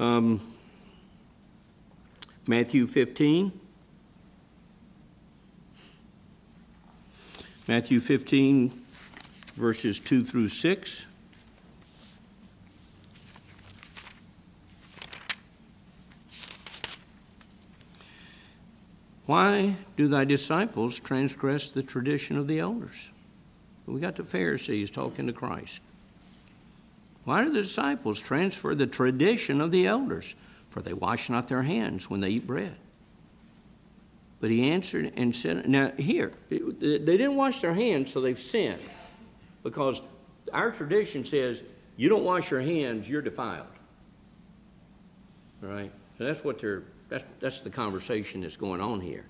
Um, 0.00 0.40
Matthew 2.48 2.88
15. 2.88 3.52
Matthew 7.68 8.00
15, 8.00 8.72
verses 9.54 10.00
2 10.00 10.24
through 10.24 10.48
6. 10.48 11.06
Why 19.28 19.74
do 19.98 20.08
thy 20.08 20.24
disciples 20.24 20.98
transgress 20.98 21.68
the 21.68 21.82
tradition 21.82 22.38
of 22.38 22.48
the 22.48 22.60
elders? 22.60 23.10
We 23.84 24.00
got 24.00 24.16
the 24.16 24.24
Pharisees 24.24 24.90
talking 24.90 25.26
to 25.26 25.34
Christ. 25.34 25.82
Why 27.24 27.44
do 27.44 27.52
the 27.52 27.60
disciples 27.60 28.18
transfer 28.18 28.74
the 28.74 28.86
tradition 28.86 29.60
of 29.60 29.70
the 29.70 29.86
elders? 29.86 30.34
For 30.70 30.80
they 30.80 30.94
wash 30.94 31.28
not 31.28 31.46
their 31.46 31.62
hands 31.62 32.08
when 32.08 32.22
they 32.22 32.30
eat 32.30 32.46
bread. 32.46 32.74
But 34.40 34.50
he 34.50 34.70
answered 34.70 35.12
and 35.14 35.36
said, 35.36 35.68
Now, 35.68 35.92
here, 35.98 36.32
they 36.48 36.98
didn't 36.98 37.36
wash 37.36 37.60
their 37.60 37.74
hands, 37.74 38.10
so 38.10 38.22
they've 38.22 38.38
sinned. 38.38 38.82
Because 39.62 40.00
our 40.54 40.70
tradition 40.70 41.22
says, 41.22 41.62
you 41.98 42.08
don't 42.08 42.24
wash 42.24 42.50
your 42.50 42.62
hands, 42.62 43.06
you're 43.06 43.20
defiled. 43.20 43.66
All 45.62 45.68
right? 45.68 45.92
So 46.16 46.24
that's 46.24 46.42
what 46.42 46.60
they're, 46.60 46.84
that's, 47.08 47.24
that's 47.40 47.60
the 47.60 47.70
conversation 47.70 48.42
that's 48.42 48.56
going 48.56 48.80
on 48.80 49.00
here. 49.00 49.24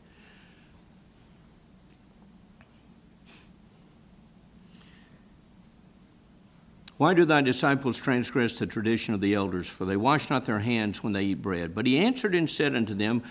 Why 6.99 7.15
do 7.15 7.25
thy 7.25 7.43
disciples 7.43 7.97
transgress 7.97 8.59
the 8.59 8.67
tradition 8.67 9.15
of 9.15 9.21
the 9.21 9.35
elders? 9.35 9.69
For 9.69 9.85
they 9.85 9.97
wash 9.97 10.31
not 10.31 10.45
their 10.45 10.59
hands 10.59 11.03
when 11.03 11.13
they 11.13 11.27
eat 11.27 11.41
bread. 11.41 11.73
But 11.73 11.87
he 11.87 11.97
answered 11.97 12.35
and 12.35 12.51
said 12.51 12.75
unto 12.75 12.93
them, 12.93 13.23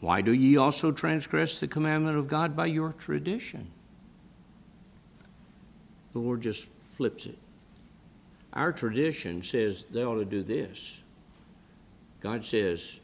Why 0.00 0.22
do 0.22 0.32
ye 0.32 0.56
also 0.56 0.90
transgress 0.90 1.60
the 1.60 1.68
commandment 1.68 2.18
of 2.18 2.26
God 2.26 2.56
by 2.56 2.66
your 2.66 2.92
tradition? 2.94 3.68
The 6.12 6.18
Lord 6.18 6.40
just 6.40 6.66
flips 6.92 7.26
it. 7.26 7.38
Our 8.52 8.72
tradition 8.72 9.40
says 9.40 9.84
they 9.90 10.02
ought 10.02 10.16
to 10.16 10.24
do 10.24 10.42
this. 10.42 10.98
God 12.20 12.44
says, 12.44 12.98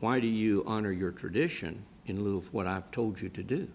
Why 0.00 0.20
do 0.20 0.28
you 0.28 0.62
honor 0.66 0.92
your 0.92 1.10
tradition 1.10 1.84
in 2.06 2.22
lieu 2.22 2.38
of 2.38 2.52
what 2.52 2.66
I've 2.66 2.90
told 2.90 3.20
you 3.20 3.28
to 3.30 3.42
do? 3.42 3.68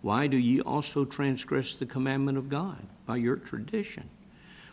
Why 0.00 0.26
do 0.26 0.36
ye 0.36 0.60
also 0.60 1.04
transgress 1.04 1.76
the 1.76 1.86
commandment 1.86 2.36
of 2.36 2.48
God 2.48 2.78
by 3.06 3.16
your 3.16 3.36
tradition? 3.36 4.08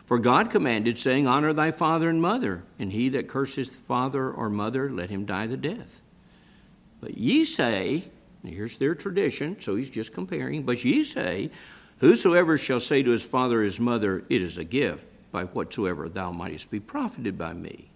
For 0.04 0.18
God 0.18 0.50
commanded, 0.50 0.98
saying, 0.98 1.28
Honor 1.28 1.52
thy 1.52 1.70
father 1.70 2.08
and 2.08 2.20
mother, 2.20 2.64
and 2.80 2.90
he 2.90 3.08
that 3.10 3.28
curseth 3.28 3.76
father 3.76 4.28
or 4.28 4.50
mother, 4.50 4.90
let 4.90 5.08
him 5.08 5.24
die 5.24 5.46
the 5.46 5.56
death. 5.56 6.02
But 7.00 7.16
ye 7.16 7.44
say, 7.44 8.04
here's 8.44 8.76
their 8.78 8.96
tradition, 8.96 9.56
so 9.60 9.76
he's 9.76 9.88
just 9.88 10.12
comparing, 10.12 10.64
but 10.64 10.84
ye 10.84 11.04
say, 11.04 11.50
Whosoever 11.98 12.58
shall 12.58 12.80
say 12.80 13.02
to 13.02 13.10
his 13.10 13.22
father 13.22 13.60
or 13.60 13.62
his 13.62 13.78
mother, 13.78 14.24
It 14.28 14.42
is 14.42 14.58
a 14.58 14.64
gift, 14.64 15.06
by 15.30 15.44
whatsoever 15.44 16.08
thou 16.08 16.32
mightest 16.32 16.70
be 16.70 16.80
profited 16.80 17.38
by 17.38 17.52
me. 17.52 17.89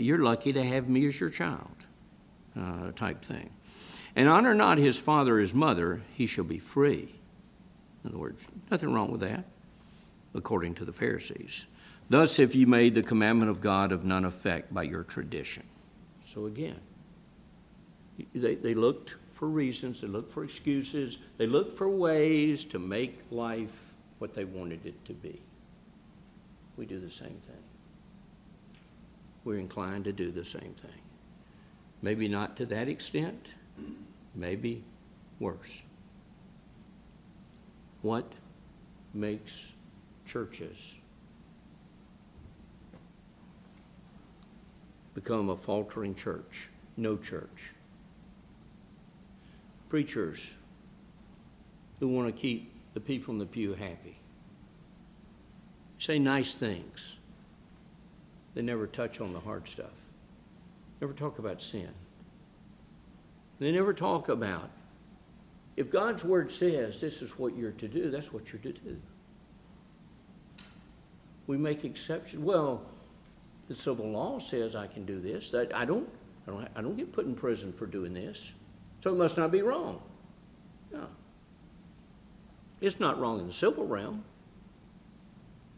You're 0.00 0.22
lucky 0.22 0.52
to 0.52 0.64
have 0.64 0.88
me 0.88 1.06
as 1.06 1.20
your 1.20 1.30
child, 1.30 1.76
uh, 2.56 2.92
type 2.92 3.24
thing 3.24 3.50
and 4.14 4.28
honor 4.28 4.54
not 4.54 4.78
his 4.78 4.98
father 4.98 5.36
or 5.36 5.40
his 5.40 5.54
mother, 5.54 6.02
he 6.14 6.26
shall 6.26 6.44
be 6.44 6.58
free. 6.58 7.14
In 8.04 8.10
other 8.10 8.18
words, 8.18 8.46
nothing 8.70 8.92
wrong 8.92 9.10
with 9.10 9.20
that, 9.20 9.44
according 10.34 10.74
to 10.76 10.84
the 10.84 10.92
Pharisees. 10.92 11.66
Thus 12.10 12.36
have 12.36 12.54
you 12.54 12.66
made 12.66 12.94
the 12.94 13.02
commandment 13.02 13.50
of 13.50 13.60
God 13.60 13.92
of 13.92 14.04
none 14.04 14.24
effect 14.24 14.74
by 14.74 14.82
your 14.82 15.04
tradition. 15.04 15.62
So 16.26 16.46
again, 16.46 16.80
they, 18.34 18.56
they 18.56 18.74
looked 18.74 19.16
for 19.32 19.48
reasons, 19.48 20.02
they 20.02 20.08
looked 20.08 20.30
for 20.30 20.44
excuses, 20.44 21.18
they 21.38 21.46
looked 21.46 21.78
for 21.78 21.88
ways 21.88 22.64
to 22.66 22.78
make 22.78 23.18
life 23.30 23.92
what 24.18 24.34
they 24.34 24.44
wanted 24.44 24.84
it 24.84 25.02
to 25.06 25.14
be. 25.14 25.40
We 26.76 26.86
do 26.86 26.98
the 26.98 27.10
same 27.10 27.40
thing. 27.46 27.62
We're 29.44 29.58
inclined 29.58 30.04
to 30.04 30.12
do 30.12 30.30
the 30.30 30.44
same 30.44 30.74
thing. 30.74 31.00
Maybe 32.00 32.28
not 32.28 32.56
to 32.56 32.66
that 32.66 32.88
extent, 32.88 33.48
maybe 34.34 34.84
worse. 35.38 35.82
What 38.02 38.30
makes 39.14 39.72
churches 40.26 40.96
become 45.14 45.50
a 45.50 45.56
faltering 45.56 46.14
church? 46.14 46.68
No 46.96 47.16
church. 47.16 47.72
Preachers 49.88 50.54
who 52.00 52.08
want 52.08 52.34
to 52.34 52.40
keep 52.40 52.72
the 52.94 53.00
people 53.00 53.32
in 53.32 53.38
the 53.38 53.46
pew 53.46 53.74
happy. 53.74 54.18
Say 55.98 56.18
nice 56.18 56.54
things. 56.54 57.16
They 58.54 58.62
never 58.62 58.86
touch 58.86 59.20
on 59.20 59.32
the 59.32 59.40
hard 59.40 59.66
stuff. 59.66 59.92
Never 61.00 61.12
talk 61.12 61.38
about 61.38 61.60
sin. 61.60 61.88
They 63.58 63.72
never 63.72 63.94
talk 63.94 64.28
about 64.28 64.70
if 65.76 65.90
God's 65.90 66.24
word 66.24 66.50
says 66.50 67.00
this 67.00 67.22
is 67.22 67.38
what 67.38 67.56
you're 67.56 67.72
to 67.72 67.88
do, 67.88 68.10
that's 68.10 68.32
what 68.32 68.52
you're 68.52 68.60
to 68.62 68.72
do. 68.72 68.96
We 71.46 71.56
make 71.56 71.84
exceptions. 71.84 72.42
Well, 72.42 72.82
the 73.68 73.74
civil 73.74 74.10
law 74.10 74.38
says 74.38 74.76
I 74.76 74.86
can 74.86 75.04
do 75.04 75.20
this. 75.20 75.50
That 75.50 75.74
I 75.74 75.84
don't. 75.84 76.08
I 76.46 76.50
don't. 76.50 76.68
I 76.76 76.82
don't 76.82 76.96
get 76.96 77.12
put 77.12 77.26
in 77.26 77.34
prison 77.34 77.72
for 77.72 77.86
doing 77.86 78.12
this. 78.12 78.52
So 79.02 79.10
it 79.10 79.16
must 79.16 79.36
not 79.36 79.50
be 79.50 79.62
wrong. 79.62 80.00
No. 80.92 81.06
It's 82.80 83.00
not 83.00 83.18
wrong 83.18 83.40
in 83.40 83.46
the 83.46 83.52
civil 83.52 83.86
realm. 83.86 84.24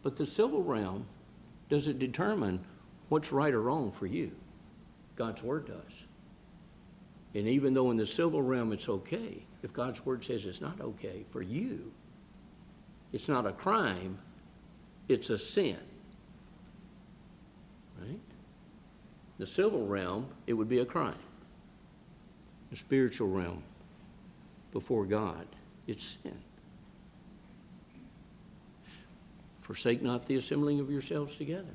But 0.02 0.16
the 0.16 0.26
civil 0.26 0.62
realm 0.62 1.06
doesn't 1.68 1.98
determine 1.98 2.60
what's 3.08 3.32
right 3.32 3.54
or 3.54 3.62
wrong 3.62 3.92
for 3.92 4.06
you. 4.06 4.32
God's 5.16 5.42
word 5.42 5.66
does. 5.66 6.04
And 7.34 7.48
even 7.48 7.74
though 7.74 7.90
in 7.90 7.96
the 7.96 8.06
civil 8.06 8.42
realm 8.42 8.72
it's 8.72 8.88
okay, 8.88 9.44
if 9.62 9.72
God's 9.72 10.04
word 10.04 10.22
says 10.22 10.44
it's 10.44 10.60
not 10.60 10.80
okay 10.80 11.24
for 11.30 11.42
you, 11.42 11.92
it's 13.12 13.28
not 13.28 13.46
a 13.46 13.52
crime, 13.52 14.18
it's 15.08 15.30
a 15.30 15.38
sin. 15.38 15.78
Right? 18.00 18.20
The 19.38 19.46
civil 19.46 19.86
realm, 19.86 20.28
it 20.46 20.52
would 20.52 20.68
be 20.68 20.78
a 20.78 20.84
crime. 20.84 21.14
The 22.70 22.76
spiritual 22.76 23.28
realm, 23.28 23.62
before 24.72 25.04
God, 25.04 25.46
it's 25.86 26.16
sin. 26.22 26.38
Forsake 29.64 30.02
not 30.02 30.26
the 30.26 30.36
assembling 30.36 30.78
of 30.78 30.90
yourselves 30.90 31.36
together. 31.36 31.74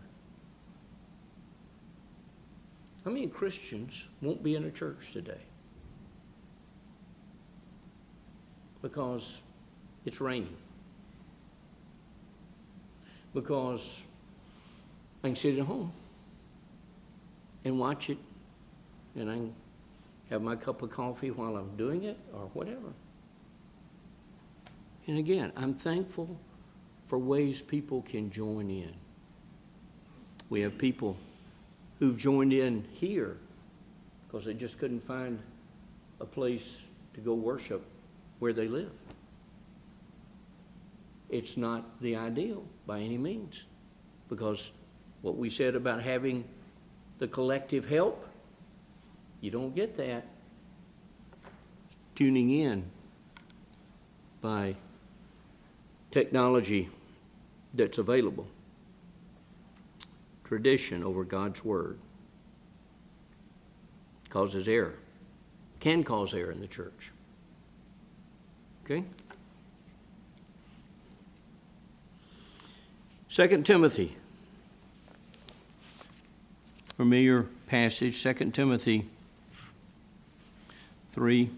How 3.03 3.09
many 3.09 3.25
Christians 3.25 4.07
won't 4.21 4.43
be 4.43 4.55
in 4.55 4.65
a 4.65 4.69
church 4.69 5.11
today? 5.11 5.41
Because 8.83 9.41
it's 10.05 10.21
raining. 10.21 10.55
Because 13.33 14.03
I 15.23 15.29
can 15.29 15.35
sit 15.35 15.57
at 15.57 15.65
home 15.65 15.91
and 17.65 17.79
watch 17.79 18.11
it, 18.11 18.19
and 19.15 19.31
I 19.31 19.33
can 19.33 19.55
have 20.29 20.43
my 20.43 20.55
cup 20.55 20.83
of 20.83 20.91
coffee 20.91 21.31
while 21.31 21.57
I'm 21.57 21.75
doing 21.75 22.03
it, 22.03 22.19
or 22.35 22.51
whatever. 22.53 22.93
And 25.07 25.17
again, 25.17 25.51
I'm 25.57 25.73
thankful 25.73 26.39
for 27.09 27.17
ways 27.17 27.59
people 27.59 28.03
can 28.03 28.29
join 28.29 28.69
in. 28.69 28.93
We 30.51 30.61
have 30.61 30.77
people 30.77 31.17
who've 31.97 32.15
joined 32.15 32.53
in 32.53 32.85
here 32.91 33.35
because 34.27 34.45
they 34.45 34.53
just 34.53 34.77
couldn't 34.77 34.99
find 34.99 35.39
a 36.19 36.25
place 36.25 36.83
to 37.15 37.19
go 37.19 37.33
worship 37.33 37.83
where 38.37 38.53
they 38.53 38.67
live. 38.67 38.91
It's 41.31 41.57
not 41.57 41.99
the 41.99 42.15
ideal 42.15 42.63
by 42.85 42.99
any 42.99 43.17
means 43.17 43.63
because 44.29 44.71
what 45.23 45.35
we 45.35 45.49
said 45.49 45.73
about 45.73 46.03
having 46.03 46.43
the 47.17 47.27
collective 47.27 47.89
help, 47.89 48.23
you 49.41 49.49
don't 49.49 49.73
get 49.73 49.97
that 49.97 50.27
tuning 52.13 52.51
in 52.51 52.85
by 54.41 54.75
technology 56.11 56.87
that's 57.73 57.97
available. 57.97 58.47
Tradition 60.43 61.03
over 61.03 61.23
God's 61.23 61.63
Word 61.63 61.99
causes 64.29 64.67
error, 64.67 64.95
can 65.79 66.03
cause 66.03 66.33
error 66.33 66.51
in 66.51 66.59
the 66.59 66.67
church. 66.67 67.11
Okay? 68.83 69.03
2 73.29 73.61
Timothy. 73.61 74.15
Familiar 76.97 77.43
passage, 77.67 78.21
2 78.21 78.33
Timothy 78.51 79.07
3. 81.09 81.49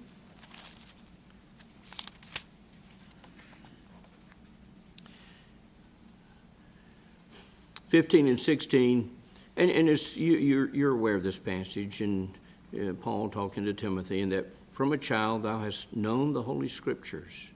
15 7.92 8.30
and 8.30 8.40
16, 8.40 9.12
and, 9.58 9.70
and 9.70 10.16
you, 10.16 10.38
you're, 10.38 10.74
you're 10.74 10.92
aware 10.94 11.16
of 11.16 11.24
this 11.24 11.38
passage, 11.38 12.00
and 12.00 12.34
uh, 12.74 12.94
Paul 12.94 13.28
talking 13.28 13.66
to 13.66 13.74
Timothy, 13.74 14.22
and 14.22 14.32
that 14.32 14.46
from 14.70 14.94
a 14.94 14.98
child 14.98 15.44
thou 15.44 15.60
hast 15.60 15.94
known 15.94 16.32
the 16.32 16.42
Holy 16.42 16.70
Scriptures. 16.70 17.50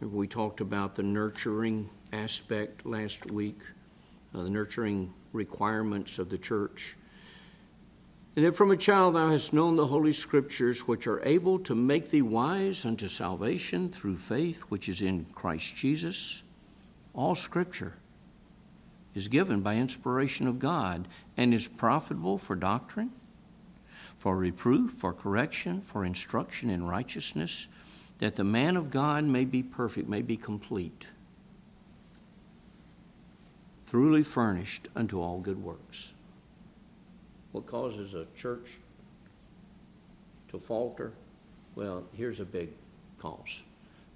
We 0.00 0.28
talked 0.28 0.60
about 0.60 0.94
the 0.94 1.02
nurturing 1.02 1.90
aspect 2.12 2.86
last 2.86 3.28
week, 3.32 3.58
uh, 4.36 4.44
the 4.44 4.50
nurturing 4.50 5.12
requirements 5.32 6.20
of 6.20 6.30
the 6.30 6.38
church. 6.38 6.96
And 8.36 8.44
that 8.44 8.54
from 8.54 8.70
a 8.70 8.76
child 8.76 9.16
thou 9.16 9.30
hast 9.30 9.52
known 9.52 9.74
the 9.74 9.88
Holy 9.88 10.12
Scriptures, 10.12 10.86
which 10.86 11.08
are 11.08 11.26
able 11.26 11.58
to 11.58 11.74
make 11.74 12.08
thee 12.08 12.22
wise 12.22 12.86
unto 12.86 13.08
salvation 13.08 13.88
through 13.88 14.16
faith 14.16 14.60
which 14.68 14.88
is 14.88 15.02
in 15.02 15.26
Christ 15.34 15.74
Jesus. 15.74 16.44
All 17.14 17.34
Scripture 17.34 17.94
is 19.14 19.28
given 19.28 19.60
by 19.60 19.76
inspiration 19.76 20.46
of 20.46 20.58
God 20.58 21.08
and 21.36 21.52
is 21.52 21.68
profitable 21.68 22.38
for 22.38 22.54
doctrine, 22.54 23.10
for 24.18 24.36
reproof, 24.36 24.92
for 24.92 25.12
correction, 25.12 25.80
for 25.80 26.04
instruction 26.04 26.70
in 26.70 26.86
righteousness, 26.86 27.66
that 28.18 28.36
the 28.36 28.44
man 28.44 28.76
of 28.76 28.90
God 28.90 29.24
may 29.24 29.44
be 29.44 29.62
perfect, 29.62 30.08
may 30.08 30.22
be 30.22 30.36
complete, 30.36 31.06
thoroughly 33.86 34.22
furnished 34.22 34.88
unto 34.94 35.20
all 35.20 35.40
good 35.40 35.62
works. 35.62 36.12
What 37.52 37.66
causes 37.66 38.14
a 38.14 38.26
church 38.36 38.78
to 40.48 40.58
falter? 40.58 41.12
Well, 41.74 42.04
here's 42.12 42.40
a 42.40 42.44
big 42.44 42.68
cause 43.18 43.62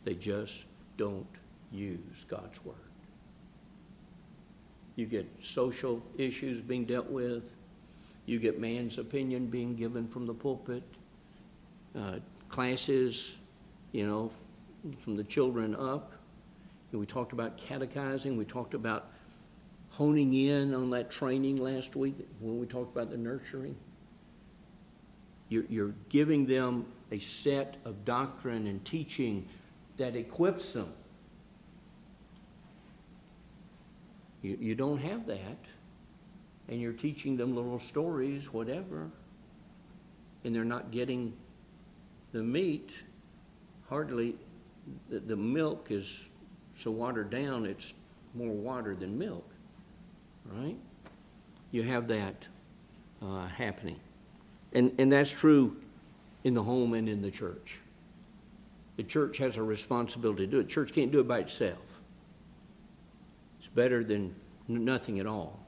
they 0.04 0.14
just 0.14 0.64
don't 0.98 1.26
use 1.72 2.24
God's 2.28 2.62
Word. 2.64 2.76
You 4.96 5.06
get 5.06 5.26
social 5.40 6.02
issues 6.16 6.60
being 6.60 6.84
dealt 6.84 7.10
with. 7.10 7.50
You 8.26 8.38
get 8.38 8.60
man's 8.60 8.98
opinion 8.98 9.46
being 9.46 9.74
given 9.74 10.08
from 10.08 10.26
the 10.26 10.34
pulpit. 10.34 10.82
Uh, 11.96 12.18
classes, 12.48 13.38
you 13.92 14.06
know, 14.06 14.30
from 15.00 15.16
the 15.16 15.24
children 15.24 15.74
up. 15.74 16.12
And 16.92 17.00
we 17.00 17.06
talked 17.06 17.32
about 17.32 17.56
catechizing. 17.56 18.36
We 18.36 18.44
talked 18.44 18.74
about 18.74 19.10
honing 19.90 20.32
in 20.34 20.74
on 20.74 20.90
that 20.90 21.10
training 21.10 21.56
last 21.56 21.96
week 21.96 22.14
when 22.40 22.58
we 22.58 22.66
talked 22.66 22.94
about 22.94 23.10
the 23.10 23.16
nurturing. 23.16 23.76
You're, 25.48 25.64
you're 25.68 25.94
giving 26.08 26.46
them 26.46 26.86
a 27.10 27.18
set 27.18 27.76
of 27.84 28.04
doctrine 28.04 28.66
and 28.66 28.84
teaching 28.84 29.48
that 29.96 30.16
equips 30.16 30.72
them 30.72 30.92
You, 34.44 34.58
you 34.60 34.74
don't 34.74 34.98
have 34.98 35.26
that. 35.26 35.56
And 36.68 36.80
you're 36.80 36.92
teaching 36.92 37.36
them 37.36 37.54
little 37.54 37.78
stories, 37.78 38.52
whatever, 38.52 39.10
and 40.44 40.54
they're 40.54 40.64
not 40.64 40.90
getting 40.90 41.32
the 42.32 42.42
meat. 42.42 42.90
Hardly, 43.88 44.36
the, 45.10 45.20
the 45.20 45.36
milk 45.36 45.88
is 45.90 46.28
so 46.76 46.90
watered 46.90 47.30
down, 47.30 47.66
it's 47.66 47.94
more 48.34 48.52
water 48.52 48.94
than 48.94 49.18
milk, 49.18 49.48
right? 50.46 50.76
You 51.70 51.82
have 51.82 52.08
that 52.08 52.46
uh, 53.22 53.46
happening. 53.46 54.00
And, 54.72 54.92
and 54.98 55.12
that's 55.12 55.30
true 55.30 55.76
in 56.44 56.54
the 56.54 56.62
home 56.62 56.94
and 56.94 57.08
in 57.08 57.20
the 57.20 57.30
church. 57.30 57.78
The 58.96 59.02
church 59.02 59.38
has 59.38 59.56
a 59.58 59.62
responsibility 59.62 60.46
to 60.46 60.50
do 60.50 60.58
it. 60.60 60.68
Church 60.68 60.92
can't 60.92 61.12
do 61.12 61.20
it 61.20 61.28
by 61.28 61.40
itself. 61.40 61.93
It's 63.64 63.72
better 63.72 64.04
than 64.04 64.34
nothing 64.68 65.20
at 65.20 65.26
all. 65.26 65.58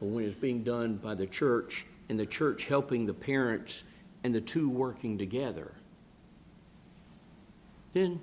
But 0.00 0.06
when 0.06 0.24
it's 0.24 0.34
being 0.34 0.64
done 0.64 0.96
by 0.96 1.14
the 1.14 1.26
church 1.26 1.84
and 2.08 2.18
the 2.18 2.24
church 2.24 2.64
helping 2.64 3.04
the 3.04 3.12
parents 3.12 3.82
and 4.24 4.34
the 4.34 4.40
two 4.40 4.70
working 4.70 5.18
together, 5.18 5.74
then 7.92 8.18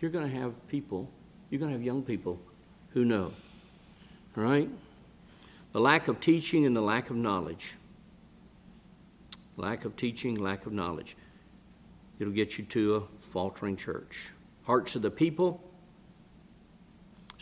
you're 0.00 0.10
going 0.10 0.30
to 0.30 0.36
have 0.36 0.52
people, 0.68 1.08
you're 1.48 1.60
going 1.60 1.70
to 1.70 1.78
have 1.78 1.82
young 1.82 2.02
people 2.02 2.38
who 2.90 3.06
know. 3.06 3.32
All 4.36 4.44
right? 4.44 4.68
The 5.72 5.80
lack 5.80 6.08
of 6.08 6.20
teaching 6.20 6.66
and 6.66 6.76
the 6.76 6.82
lack 6.82 7.08
of 7.08 7.16
knowledge. 7.16 7.76
Lack 9.56 9.86
of 9.86 9.96
teaching, 9.96 10.34
lack 10.34 10.66
of 10.66 10.74
knowledge. 10.74 11.16
It'll 12.18 12.34
get 12.34 12.58
you 12.58 12.64
to 12.64 12.96
a 12.96 13.00
faltering 13.18 13.76
church. 13.76 14.28
Hearts 14.64 14.94
of 14.94 15.00
the 15.00 15.10
people. 15.10 15.71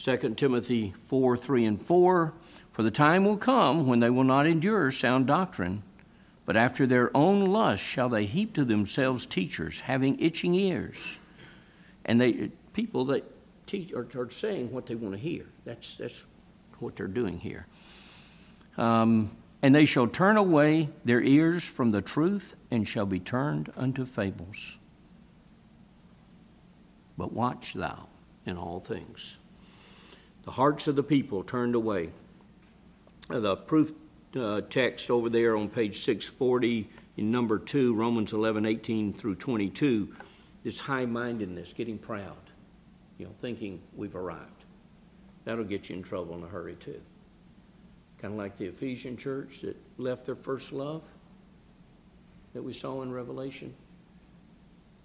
2 0.03 0.17
Timothy 0.35 0.95
4 1.09 1.37
3 1.37 1.65
and 1.67 1.83
4. 1.83 2.33
For 2.73 2.83
the 2.83 2.91
time 2.91 3.25
will 3.25 3.37
come 3.37 3.87
when 3.87 4.01
they 4.01 4.09
will 4.09 4.25
not 4.25 4.47
endure 4.47 4.91
sound 4.91 5.27
doctrine, 5.27 5.83
but 6.47 6.57
after 6.57 6.87
their 6.87 7.15
own 7.15 7.47
lust 7.47 7.83
shall 7.83 8.09
they 8.09 8.25
heap 8.25 8.55
to 8.55 8.65
themselves 8.65 9.27
teachers 9.27 9.81
having 9.81 10.19
itching 10.19 10.55
ears. 10.55 11.19
And 12.07 12.21
they 12.21 12.51
people 12.73 13.05
that 13.07 13.25
teach 13.67 13.93
are, 13.93 14.07
are 14.17 14.31
saying 14.31 14.73
what 14.73 14.87
they 14.87 14.95
want 14.95 15.15
to 15.15 15.21
hear. 15.21 15.47
That's 15.65 15.97
that's 15.97 16.25
what 16.79 16.97
they're 16.97 17.07
doing 17.07 17.39
here. 17.39 17.67
Um, 18.79 19.31
and 19.63 19.75
they 19.75 19.85
shall 19.85 20.07
turn 20.07 20.39
away 20.39 20.89
their 21.05 21.21
ears 21.21 21.63
from 21.65 21.91
the 21.91 22.01
truth 22.01 22.57
and 22.71 22.89
shall 22.89 23.05
be 23.05 23.21
turned 23.21 23.71
unto 23.77 24.07
fables. 24.07 24.79
But 27.19 27.33
watch 27.33 27.75
thou 27.75 28.09
in 28.47 28.57
all 28.57 28.81
things. 28.81 29.40
The 30.51 30.55
hearts 30.55 30.89
of 30.89 30.97
the 30.97 31.05
people 31.05 31.45
turned 31.45 31.77
away. 31.77 32.11
The 33.29 33.55
proof 33.55 33.93
uh, 34.35 34.63
text 34.63 35.09
over 35.09 35.31
there 35.31 35.57
on 35.57 35.69
page 35.69 36.03
640 36.03 36.91
in 37.19 37.31
number 37.31 37.57
2, 37.57 37.95
Romans 37.95 38.33
11, 38.33 38.67
18 38.67 39.13
through 39.13 39.37
22, 39.37 40.13
this 40.65 40.81
high 40.81 41.07
mindedness, 41.07 41.73
getting 41.73 41.99
proud, 41.99 42.35
you 43.17 43.27
know, 43.27 43.33
thinking 43.41 43.81
we've 43.95 44.17
arrived. 44.17 44.65
That'll 45.45 45.63
get 45.63 45.89
you 45.89 45.95
in 45.95 46.03
trouble 46.03 46.37
in 46.37 46.43
a 46.43 46.49
hurry, 46.49 46.75
too. 46.81 47.01
Kind 48.21 48.35
of 48.35 48.39
like 48.39 48.59
the 48.59 48.67
Ephesian 48.67 49.17
church 49.17 49.61
that 49.61 49.77
left 49.99 50.27
their 50.27 50.35
first 50.35 50.73
love 50.73 51.05
that 52.55 52.63
we 52.63 52.73
saw 52.73 53.03
in 53.03 53.13
Revelation. 53.13 53.73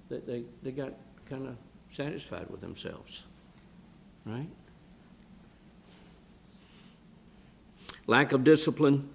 That 0.10 0.26
they, 0.26 0.44
they 0.64 0.72
got 0.72 0.94
kind 1.30 1.48
of 1.48 1.56
satisfied 1.92 2.50
with 2.50 2.62
themselves, 2.62 3.28
right? 4.26 4.50
Lack 8.08 8.34
of 8.34 8.44
discipline. 8.44 9.10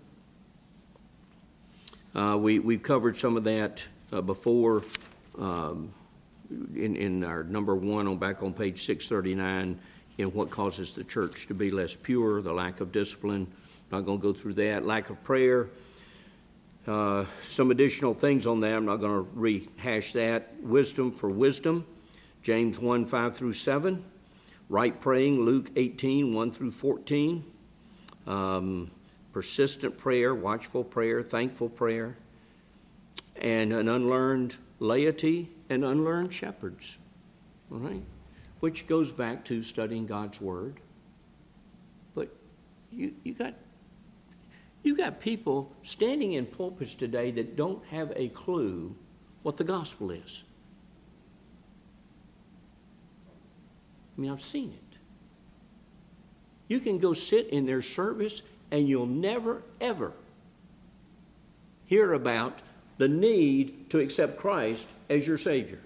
Uh, 2.12 2.36
we, 2.36 2.58
we've 2.58 2.82
covered 2.82 3.16
some 3.16 3.36
of 3.36 3.44
that 3.44 3.86
uh, 4.12 4.20
before 4.20 4.82
um, 5.38 5.92
in, 6.74 6.96
in 6.96 7.22
our 7.22 7.44
number 7.44 7.76
one 7.76 8.08
on 8.08 8.18
back 8.18 8.42
on 8.42 8.52
page 8.52 8.84
639 8.84 9.78
in 10.18 10.26
what 10.32 10.50
causes 10.50 10.92
the 10.92 11.04
church 11.04 11.46
to 11.46 11.54
be 11.54 11.70
less 11.70 11.94
pure, 11.94 12.42
the 12.42 12.52
lack 12.52 12.80
of 12.80 12.90
discipline. 12.90 13.46
Not 13.92 14.00
going 14.00 14.18
to 14.18 14.22
go 14.22 14.32
through 14.32 14.54
that. 14.54 14.84
Lack 14.84 15.08
of 15.08 15.22
prayer. 15.22 15.68
Uh, 16.84 17.26
some 17.44 17.70
additional 17.70 18.12
things 18.12 18.44
on 18.44 18.58
that. 18.58 18.74
I'm 18.74 18.86
not 18.86 18.96
going 18.96 19.24
to 19.24 19.30
rehash 19.34 20.14
that. 20.14 20.52
Wisdom 20.62 21.12
for 21.12 21.30
wisdom. 21.30 21.86
James 22.42 22.80
1 22.80 23.06
5 23.06 23.36
through 23.36 23.52
7. 23.52 24.04
Right 24.68 25.00
praying. 25.00 25.40
Luke 25.40 25.70
18 25.76 26.34
1 26.34 26.50
through 26.50 26.72
14. 26.72 27.44
Um, 28.26 28.90
persistent 29.32 29.96
prayer, 29.96 30.34
watchful 30.34 30.84
prayer, 30.84 31.22
thankful 31.22 31.68
prayer, 31.68 32.16
and 33.36 33.72
an 33.72 33.88
unlearned 33.88 34.56
laity 34.78 35.50
and 35.68 35.84
unlearned 35.84 36.32
shepherds. 36.32 36.98
All 37.70 37.78
right? 37.78 38.02
Which 38.60 38.86
goes 38.86 39.12
back 39.12 39.44
to 39.46 39.62
studying 39.62 40.06
God's 40.06 40.40
Word. 40.40 40.80
But 42.14 42.28
you, 42.92 43.14
you 43.24 43.34
got 43.34 43.54
you 44.82 44.96
got 44.96 45.20
people 45.20 45.70
standing 45.82 46.32
in 46.32 46.46
pulpits 46.46 46.94
today 46.94 47.30
that 47.32 47.54
don't 47.54 47.84
have 47.86 48.12
a 48.16 48.28
clue 48.28 48.94
what 49.42 49.56
the 49.56 49.64
gospel 49.64 50.10
is. 50.10 50.42
I 54.16 54.20
mean, 54.20 54.30
I've 54.30 54.42
seen 54.42 54.72
it. 54.72 54.89
You 56.70 56.78
can 56.78 56.98
go 56.98 57.14
sit 57.14 57.48
in 57.48 57.66
their 57.66 57.82
service 57.82 58.42
and 58.70 58.88
you'll 58.88 59.04
never, 59.04 59.64
ever 59.80 60.12
hear 61.86 62.12
about 62.12 62.60
the 62.96 63.08
need 63.08 63.90
to 63.90 63.98
accept 63.98 64.38
Christ 64.38 64.86
as 65.08 65.26
your 65.26 65.36
Savior, 65.36 65.80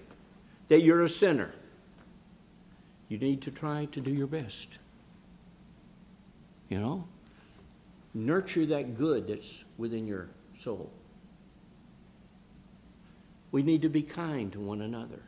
that 0.67 0.81
you're 0.81 1.01
a 1.01 1.09
sinner. 1.09 1.51
You 3.09 3.17
need 3.17 3.41
to 3.41 3.51
try 3.51 3.85
to 3.93 3.99
do 3.99 4.11
your 4.11 4.27
best. 4.27 4.67
You 6.69 6.79
know? 6.79 7.07
Nurture 8.13 8.67
that 8.67 8.95
good 8.95 9.27
that's 9.27 9.63
within 9.79 10.05
your 10.05 10.27
soul. 10.59 10.91
We 13.51 13.63
need 13.63 13.81
to 13.81 13.89
be 13.89 14.03
kind 14.03 14.53
to 14.53 14.59
one 14.59 14.81
another. 14.81 15.23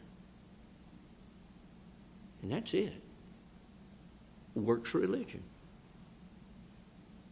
And 2.44 2.52
that's 2.52 2.76
it. 2.76 2.94
Works 4.58 4.94
religion. 4.94 5.44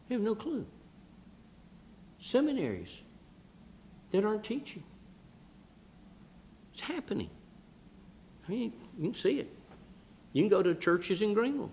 They 0.07 0.15
have 0.15 0.23
no 0.23 0.35
clue. 0.35 0.65
Seminaries 2.19 3.01
that 4.11 4.23
aren't 4.23 4.43
teaching. 4.43 4.83
It's 6.71 6.81
happening. 6.81 7.29
I 8.47 8.51
mean, 8.51 8.73
you 8.97 9.05
can 9.05 9.13
see 9.13 9.39
it. 9.39 9.49
You 10.33 10.43
can 10.43 10.49
go 10.49 10.61
to 10.61 10.75
churches 10.75 11.21
in 11.21 11.33
Greenville. 11.33 11.71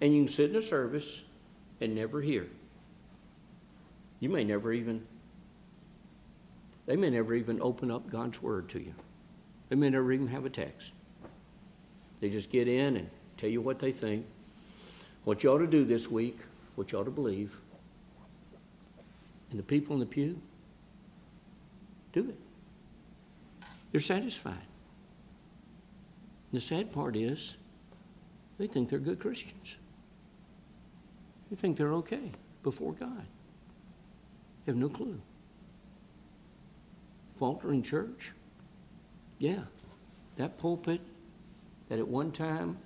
And 0.00 0.14
you 0.14 0.24
can 0.24 0.32
sit 0.32 0.50
in 0.50 0.56
a 0.56 0.62
service 0.62 1.22
and 1.80 1.94
never 1.94 2.20
hear. 2.20 2.46
You 4.20 4.28
may 4.28 4.44
never 4.44 4.72
even, 4.72 5.06
they 6.84 6.96
may 6.96 7.10
never 7.10 7.34
even 7.34 7.60
open 7.62 7.90
up 7.90 8.10
God's 8.10 8.42
Word 8.42 8.68
to 8.70 8.80
you. 8.80 8.94
They 9.68 9.76
may 9.76 9.90
never 9.90 10.12
even 10.12 10.26
have 10.28 10.44
a 10.44 10.50
text. 10.50 10.92
They 12.20 12.28
just 12.28 12.50
get 12.50 12.68
in 12.68 12.96
and 12.96 13.10
tell 13.36 13.50
you 13.50 13.60
what 13.60 13.78
they 13.78 13.92
think, 13.92 14.26
what 15.24 15.42
you 15.42 15.50
ought 15.50 15.58
to 15.58 15.66
do 15.66 15.84
this 15.84 16.10
week, 16.10 16.38
what 16.74 16.92
you 16.92 16.98
ought 16.98 17.04
to 17.04 17.10
believe. 17.10 17.56
And 19.50 19.58
the 19.58 19.64
people 19.64 19.94
in 19.94 20.00
the 20.00 20.06
pew 20.06 20.40
do 22.12 22.28
it. 22.28 22.38
They're 23.92 24.00
satisfied. 24.00 24.52
And 26.52 26.60
the 26.60 26.60
sad 26.60 26.92
part 26.92 27.16
is, 27.16 27.56
they 28.58 28.66
think 28.66 28.88
they're 28.88 28.98
good 28.98 29.20
Christians. 29.20 29.76
They 31.50 31.56
think 31.56 31.76
they're 31.76 31.94
okay 31.94 32.32
before 32.62 32.92
God. 32.92 33.26
They 34.64 34.72
have 34.72 34.76
no 34.76 34.88
clue. 34.88 35.20
Faltering 37.38 37.82
church? 37.82 38.32
Yeah. 39.38 39.62
That 40.36 40.58
pulpit 40.58 41.00
that 41.88 41.98
at 41.98 42.08
one 42.08 42.32
time 42.32 42.78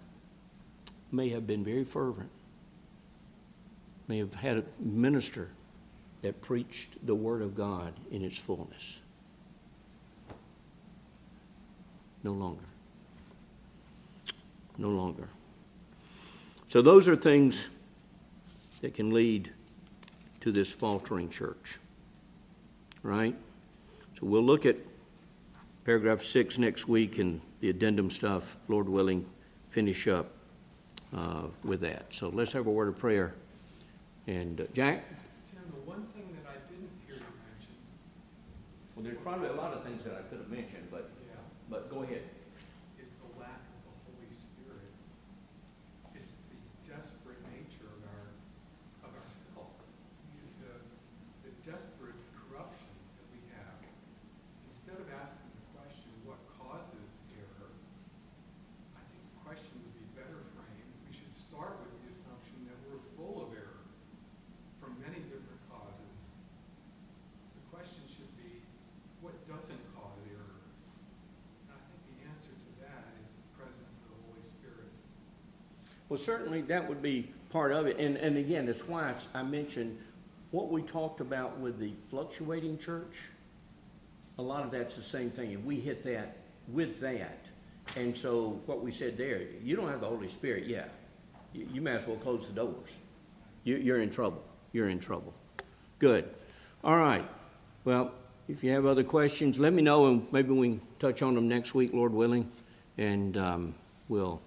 may 1.13 1.29
have 1.31 1.47
been 1.47 1.65
very 1.65 1.85
fervent, 1.85 2.31
may 4.09 4.19
have 4.19 4.35
had 4.35 4.59
a 4.59 4.65
minister 4.79 5.49
that 6.23 6.41
preached 6.43 7.07
the 7.07 7.15
Word 7.15 7.43
of 7.43 7.55
God 7.55 7.95
in 8.11 8.23
its 8.23 8.37
fullness. 8.37 9.01
No 12.23 12.33
longer. 12.33 12.65
No 14.77 14.91
longer. 14.91 15.29
So, 16.69 16.83
those 16.83 17.09
are 17.09 17.17
things 17.17 17.71
that 18.81 18.95
can 18.95 19.11
lead 19.11 19.51
to 20.41 20.53
this 20.53 20.73
faltering 20.73 21.29
church. 21.29 21.79
Right? 23.03 23.35
So, 24.19 24.27
we'll 24.27 24.45
look 24.45 24.67
at 24.67 24.77
paragraph 25.85 26.21
six 26.21 26.59
next 26.59 26.87
week 26.87 27.19
and 27.19 27.41
the 27.61 27.71
addendum 27.71 28.11
stuff, 28.11 28.57
Lord 28.69 28.89
willing, 28.89 29.27
finish 29.71 30.07
up 30.07 30.31
uh, 31.17 31.47
with 31.65 31.81
that. 31.81 32.07
So, 32.11 32.29
let's 32.29 32.53
have 32.53 32.67
a 32.67 32.71
word 32.71 32.89
of 32.89 32.99
prayer. 32.99 33.35
And 34.27 34.61
uh, 34.61 34.65
Jack? 34.75 35.05
Tim, 35.51 35.63
the 35.75 35.83
one 35.89 36.07
thing 36.15 36.29
that 36.39 36.47
I 36.47 36.59
didn't 36.71 36.91
hear 37.07 37.17
you 37.17 37.33
mention, 37.43 37.75
Well, 38.95 39.05
there's 39.05 39.19
probably 39.25 39.49
a 39.49 39.59
lot 39.59 39.73
of 39.73 39.83
things 39.83 40.05
that 40.05 40.15
I 40.15 40.23
could 40.29 40.39
have 40.39 40.51
mentioned, 40.51 40.87
but, 40.91 41.11
yeah, 41.27 41.41
but 41.69 41.91
go 41.91 42.03
ahead. 42.03 42.23
is 43.03 43.11
the 43.19 43.31
lack 43.41 43.59
of 43.59 43.81
the 43.89 43.95
Holy 44.07 44.31
Spirit. 44.31 44.93
It's 46.15 46.37
the 46.53 46.59
desperate 46.87 47.41
nature 47.51 47.89
of 47.91 48.01
our, 48.07 49.09
of 49.09 49.13
ourself. 49.19 49.73
The, 50.63 50.79
the 51.49 51.53
desperate 51.65 52.19
corruption 52.37 52.93
that 53.19 53.27
we 53.35 53.41
have 53.57 53.81
Well, 76.11 76.19
certainly 76.19 76.61
that 76.63 76.89
would 76.89 77.01
be 77.01 77.31
part 77.51 77.71
of 77.71 77.87
it, 77.87 77.99
and, 77.99 78.17
and 78.17 78.37
again, 78.37 78.67
that's 78.67 78.87
why 78.87 79.15
I 79.33 79.45
mentioned 79.45 79.97
what 80.51 80.69
we 80.69 80.83
talked 80.83 81.21
about 81.21 81.59
with 81.61 81.79
the 81.79 81.93
fluctuating 82.11 82.79
church. 82.79 83.15
A 84.39 84.43
lot 84.43 84.65
of 84.65 84.73
that's 84.73 84.97
the 84.97 85.05
same 85.05 85.31
thing, 85.31 85.55
and 85.55 85.65
we 85.65 85.77
hit 85.77 86.03
that 86.05 86.37
with 86.67 87.01
that. 87.01 87.39
And 87.97 88.17
so 88.17 88.61
what 88.67 88.83
we 88.83 88.91
said 88.91 89.17
there, 89.17 89.43
you 89.63 89.77
don't 89.77 89.89
have 89.89 90.01
the 90.01 90.09
Holy 90.09 90.29
Spirit, 90.29 90.67
yeah. 90.67 90.87
You, 91.53 91.69
you 91.73 91.81
may 91.81 91.93
as 91.93 92.07
well 92.09 92.17
close 92.17 92.49
the 92.49 92.55
doors. 92.55 92.91
You, 93.63 93.77
you're 93.77 94.01
in 94.01 94.11
trouble. 94.11 94.43
You're 94.73 94.89
in 94.89 94.99
trouble. 94.99 95.33
Good. 96.01 96.29
All 96.83 96.97
right. 96.97 97.29
Well, 97.85 98.11
if 98.49 98.65
you 98.65 98.73
have 98.73 98.85
other 98.85 99.05
questions, 99.05 99.61
let 99.61 99.73
me 99.73 99.83
know, 99.83 100.07
and 100.07 100.33
maybe 100.33 100.51
we 100.51 100.71
can 100.71 100.81
touch 100.99 101.23
on 101.23 101.37
them 101.37 101.47
next 101.47 101.73
week, 101.73 101.93
Lord 101.93 102.13
willing, 102.13 102.51
and 102.99 103.37
um, 103.37 103.75
we'll 104.09 104.41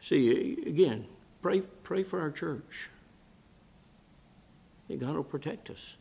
see. 0.00 0.64
Again, 0.66 1.06
pray 1.42 1.62
pray 1.82 2.02
for 2.02 2.20
our 2.20 2.30
church. 2.30 2.90
That 4.88 5.00
God 5.00 5.14
will 5.14 5.24
protect 5.24 5.70
us. 5.70 5.96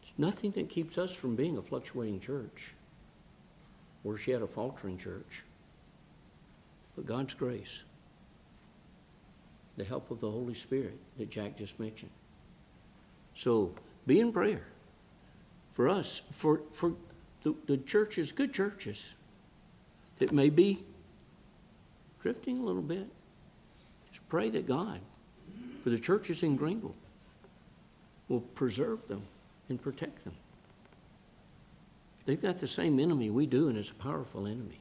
There's 0.00 0.14
nothing 0.18 0.50
that 0.52 0.68
keeps 0.68 0.96
us 0.96 1.12
from 1.12 1.36
being 1.36 1.58
a 1.58 1.62
fluctuating 1.62 2.20
church, 2.20 2.72
or 4.02 4.18
yet 4.26 4.42
a 4.42 4.46
faltering 4.46 4.96
church, 4.96 5.44
but 6.96 7.04
God's 7.04 7.34
grace, 7.34 7.82
the 9.76 9.84
help 9.84 10.10
of 10.10 10.20
the 10.20 10.30
Holy 10.30 10.54
Spirit 10.54 10.98
that 11.18 11.30
Jack 11.30 11.56
just 11.58 11.78
mentioned. 11.78 12.12
So 13.34 13.74
be 14.06 14.20
in 14.20 14.32
prayer 14.32 14.64
for 15.74 15.88
us, 15.88 16.22
for, 16.30 16.62
for 16.72 16.94
the, 17.42 17.54
the 17.66 17.76
churches, 17.78 18.32
good 18.32 18.52
churches, 18.52 19.10
that 20.18 20.32
may 20.32 20.48
be 20.48 20.84
drifting 22.24 22.56
a 22.56 22.62
little 22.62 22.80
bit. 22.80 23.06
Just 24.10 24.26
pray 24.30 24.48
that 24.48 24.66
God, 24.66 24.98
for 25.82 25.90
the 25.90 25.98
churches 25.98 26.42
in 26.42 26.56
Greenville, 26.56 26.94
will 28.30 28.40
preserve 28.40 29.06
them 29.08 29.20
and 29.68 29.80
protect 29.80 30.24
them. 30.24 30.32
They've 32.24 32.40
got 32.40 32.58
the 32.58 32.66
same 32.66 32.98
enemy 32.98 33.28
we 33.28 33.44
do, 33.44 33.68
and 33.68 33.76
it's 33.76 33.90
a 33.90 33.94
powerful 33.96 34.46
enemy. 34.46 34.80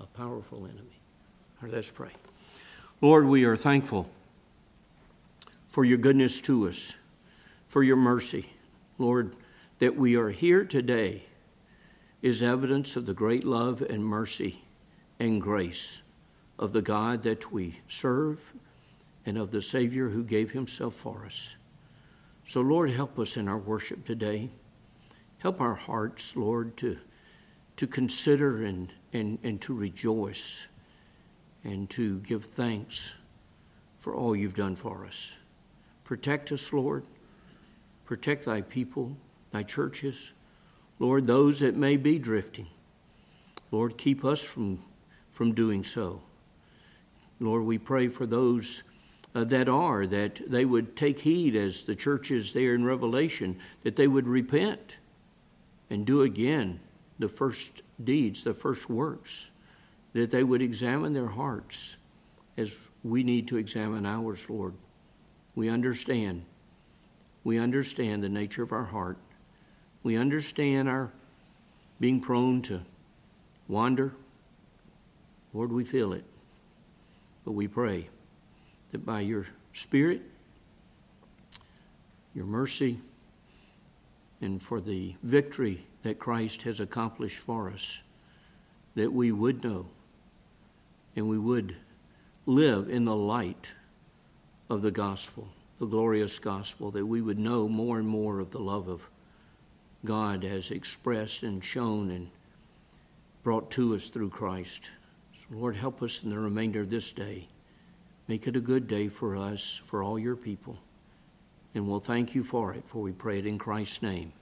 A 0.00 0.04
powerful 0.04 0.58
enemy. 0.58 1.00
All 1.62 1.68
right, 1.68 1.72
let's 1.72 1.90
pray. 1.90 2.10
Lord, 3.00 3.24
we 3.24 3.44
are 3.44 3.56
thankful 3.56 4.10
for 5.70 5.86
your 5.86 5.96
goodness 5.96 6.42
to 6.42 6.68
us 6.68 6.94
for 7.68 7.82
your 7.82 7.96
mercy. 7.96 8.50
Lord, 8.98 9.34
that 9.78 9.96
we 9.96 10.14
are 10.14 10.28
here 10.28 10.66
today 10.66 11.22
is 12.20 12.42
evidence 12.42 12.96
of 12.96 13.06
the 13.06 13.14
great 13.14 13.44
love 13.44 13.80
and 13.80 14.04
mercy 14.04 14.60
and 15.18 15.40
grace 15.40 16.02
of 16.60 16.72
the 16.72 16.82
God 16.82 17.22
that 17.22 17.50
we 17.50 17.80
serve 17.88 18.52
and 19.24 19.38
of 19.38 19.50
the 19.50 19.62
Savior 19.62 20.10
who 20.10 20.22
gave 20.22 20.50
himself 20.50 20.94
for 20.94 21.24
us. 21.24 21.56
So, 22.44 22.60
Lord, 22.60 22.90
help 22.90 23.18
us 23.18 23.38
in 23.38 23.48
our 23.48 23.58
worship 23.58 24.04
today. 24.04 24.50
Help 25.38 25.62
our 25.62 25.74
hearts, 25.74 26.36
Lord, 26.36 26.76
to, 26.76 26.98
to 27.76 27.86
consider 27.86 28.62
and, 28.64 28.92
and, 29.14 29.38
and 29.42 29.58
to 29.62 29.74
rejoice 29.74 30.68
and 31.64 31.88
to 31.90 32.18
give 32.20 32.44
thanks 32.44 33.14
for 33.98 34.14
all 34.14 34.36
you've 34.36 34.54
done 34.54 34.76
for 34.76 35.06
us. 35.06 35.38
Protect 36.04 36.52
us, 36.52 36.74
Lord. 36.74 37.04
Protect 38.04 38.44
thy 38.44 38.60
people, 38.60 39.16
thy 39.50 39.62
churches. 39.62 40.34
Lord, 40.98 41.26
those 41.26 41.60
that 41.60 41.74
may 41.74 41.96
be 41.96 42.18
drifting. 42.18 42.66
Lord, 43.70 43.96
keep 43.96 44.26
us 44.26 44.44
from, 44.44 44.82
from 45.32 45.54
doing 45.54 45.84
so. 45.84 46.20
Lord, 47.40 47.64
we 47.64 47.78
pray 47.78 48.08
for 48.08 48.26
those 48.26 48.82
uh, 49.34 49.44
that 49.44 49.68
are, 49.68 50.06
that 50.06 50.40
they 50.48 50.64
would 50.64 50.96
take 50.96 51.18
heed 51.18 51.56
as 51.56 51.84
the 51.84 51.94
churches 51.94 52.52
there 52.52 52.74
in 52.74 52.84
Revelation, 52.84 53.58
that 53.82 53.96
they 53.96 54.08
would 54.08 54.26
repent 54.26 54.98
and 55.88 56.04
do 56.04 56.22
again 56.22 56.80
the 57.18 57.28
first 57.28 57.82
deeds, 58.02 58.44
the 58.44 58.54
first 58.54 58.88
works, 58.88 59.50
that 60.12 60.30
they 60.30 60.44
would 60.44 60.62
examine 60.62 61.12
their 61.12 61.28
hearts 61.28 61.96
as 62.56 62.88
we 63.02 63.22
need 63.22 63.48
to 63.48 63.56
examine 63.56 64.04
ours, 64.04 64.48
Lord. 64.48 64.74
We 65.54 65.68
understand 65.68 66.44
we 67.44 67.58
understand 67.58 68.22
the 68.22 68.28
nature 68.28 68.62
of 68.62 68.72
our 68.72 68.84
heart. 68.84 69.18
We 70.02 70.16
understand 70.16 70.88
our 70.88 71.10
being 71.98 72.20
prone 72.20 72.62
to 72.62 72.82
wander. 73.68 74.12
Lord, 75.52 75.72
we 75.72 75.84
feel 75.84 76.12
it. 76.12 76.24
But 77.50 77.56
we 77.56 77.66
pray 77.66 78.08
that 78.92 79.04
by 79.04 79.22
your 79.22 79.44
Spirit, 79.72 80.22
your 82.32 82.44
mercy, 82.44 83.00
and 84.40 84.62
for 84.62 84.80
the 84.80 85.16
victory 85.24 85.84
that 86.04 86.20
Christ 86.20 86.62
has 86.62 86.78
accomplished 86.78 87.38
for 87.38 87.68
us, 87.68 88.04
that 88.94 89.12
we 89.12 89.32
would 89.32 89.64
know 89.64 89.90
and 91.16 91.28
we 91.28 91.40
would 91.40 91.74
live 92.46 92.88
in 92.88 93.04
the 93.04 93.16
light 93.16 93.74
of 94.68 94.82
the 94.82 94.92
gospel 94.92 95.48
the 95.80 95.86
glorious 95.86 96.38
gospel, 96.38 96.92
that 96.92 97.04
we 97.04 97.20
would 97.20 97.40
know 97.40 97.68
more 97.68 97.98
and 97.98 98.06
more 98.06 98.38
of 98.38 98.52
the 98.52 98.60
love 98.60 98.86
of 98.86 99.10
God 100.04 100.44
as 100.44 100.70
expressed 100.70 101.42
and 101.42 101.64
shown 101.64 102.12
and 102.12 102.30
brought 103.42 103.72
to 103.72 103.96
us 103.96 104.08
through 104.08 104.30
Christ. 104.30 104.92
Lord, 105.50 105.76
help 105.76 106.02
us 106.02 106.22
in 106.22 106.30
the 106.30 106.38
remainder 106.38 106.80
of 106.80 106.90
this 106.90 107.10
day. 107.10 107.48
Make 108.28 108.46
it 108.46 108.54
a 108.54 108.60
good 108.60 108.86
day 108.86 109.08
for 109.08 109.36
us, 109.36 109.80
for 109.84 110.02
all 110.02 110.18
your 110.18 110.36
people. 110.36 110.78
And 111.74 111.88
we'll 111.88 112.00
thank 112.00 112.34
you 112.34 112.44
for 112.44 112.72
it, 112.74 112.84
for 112.86 113.02
we 113.02 113.12
pray 113.12 113.38
it 113.38 113.46
in 113.46 113.58
Christ's 113.58 114.02
name. 114.02 114.32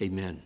Amen. 0.00 0.42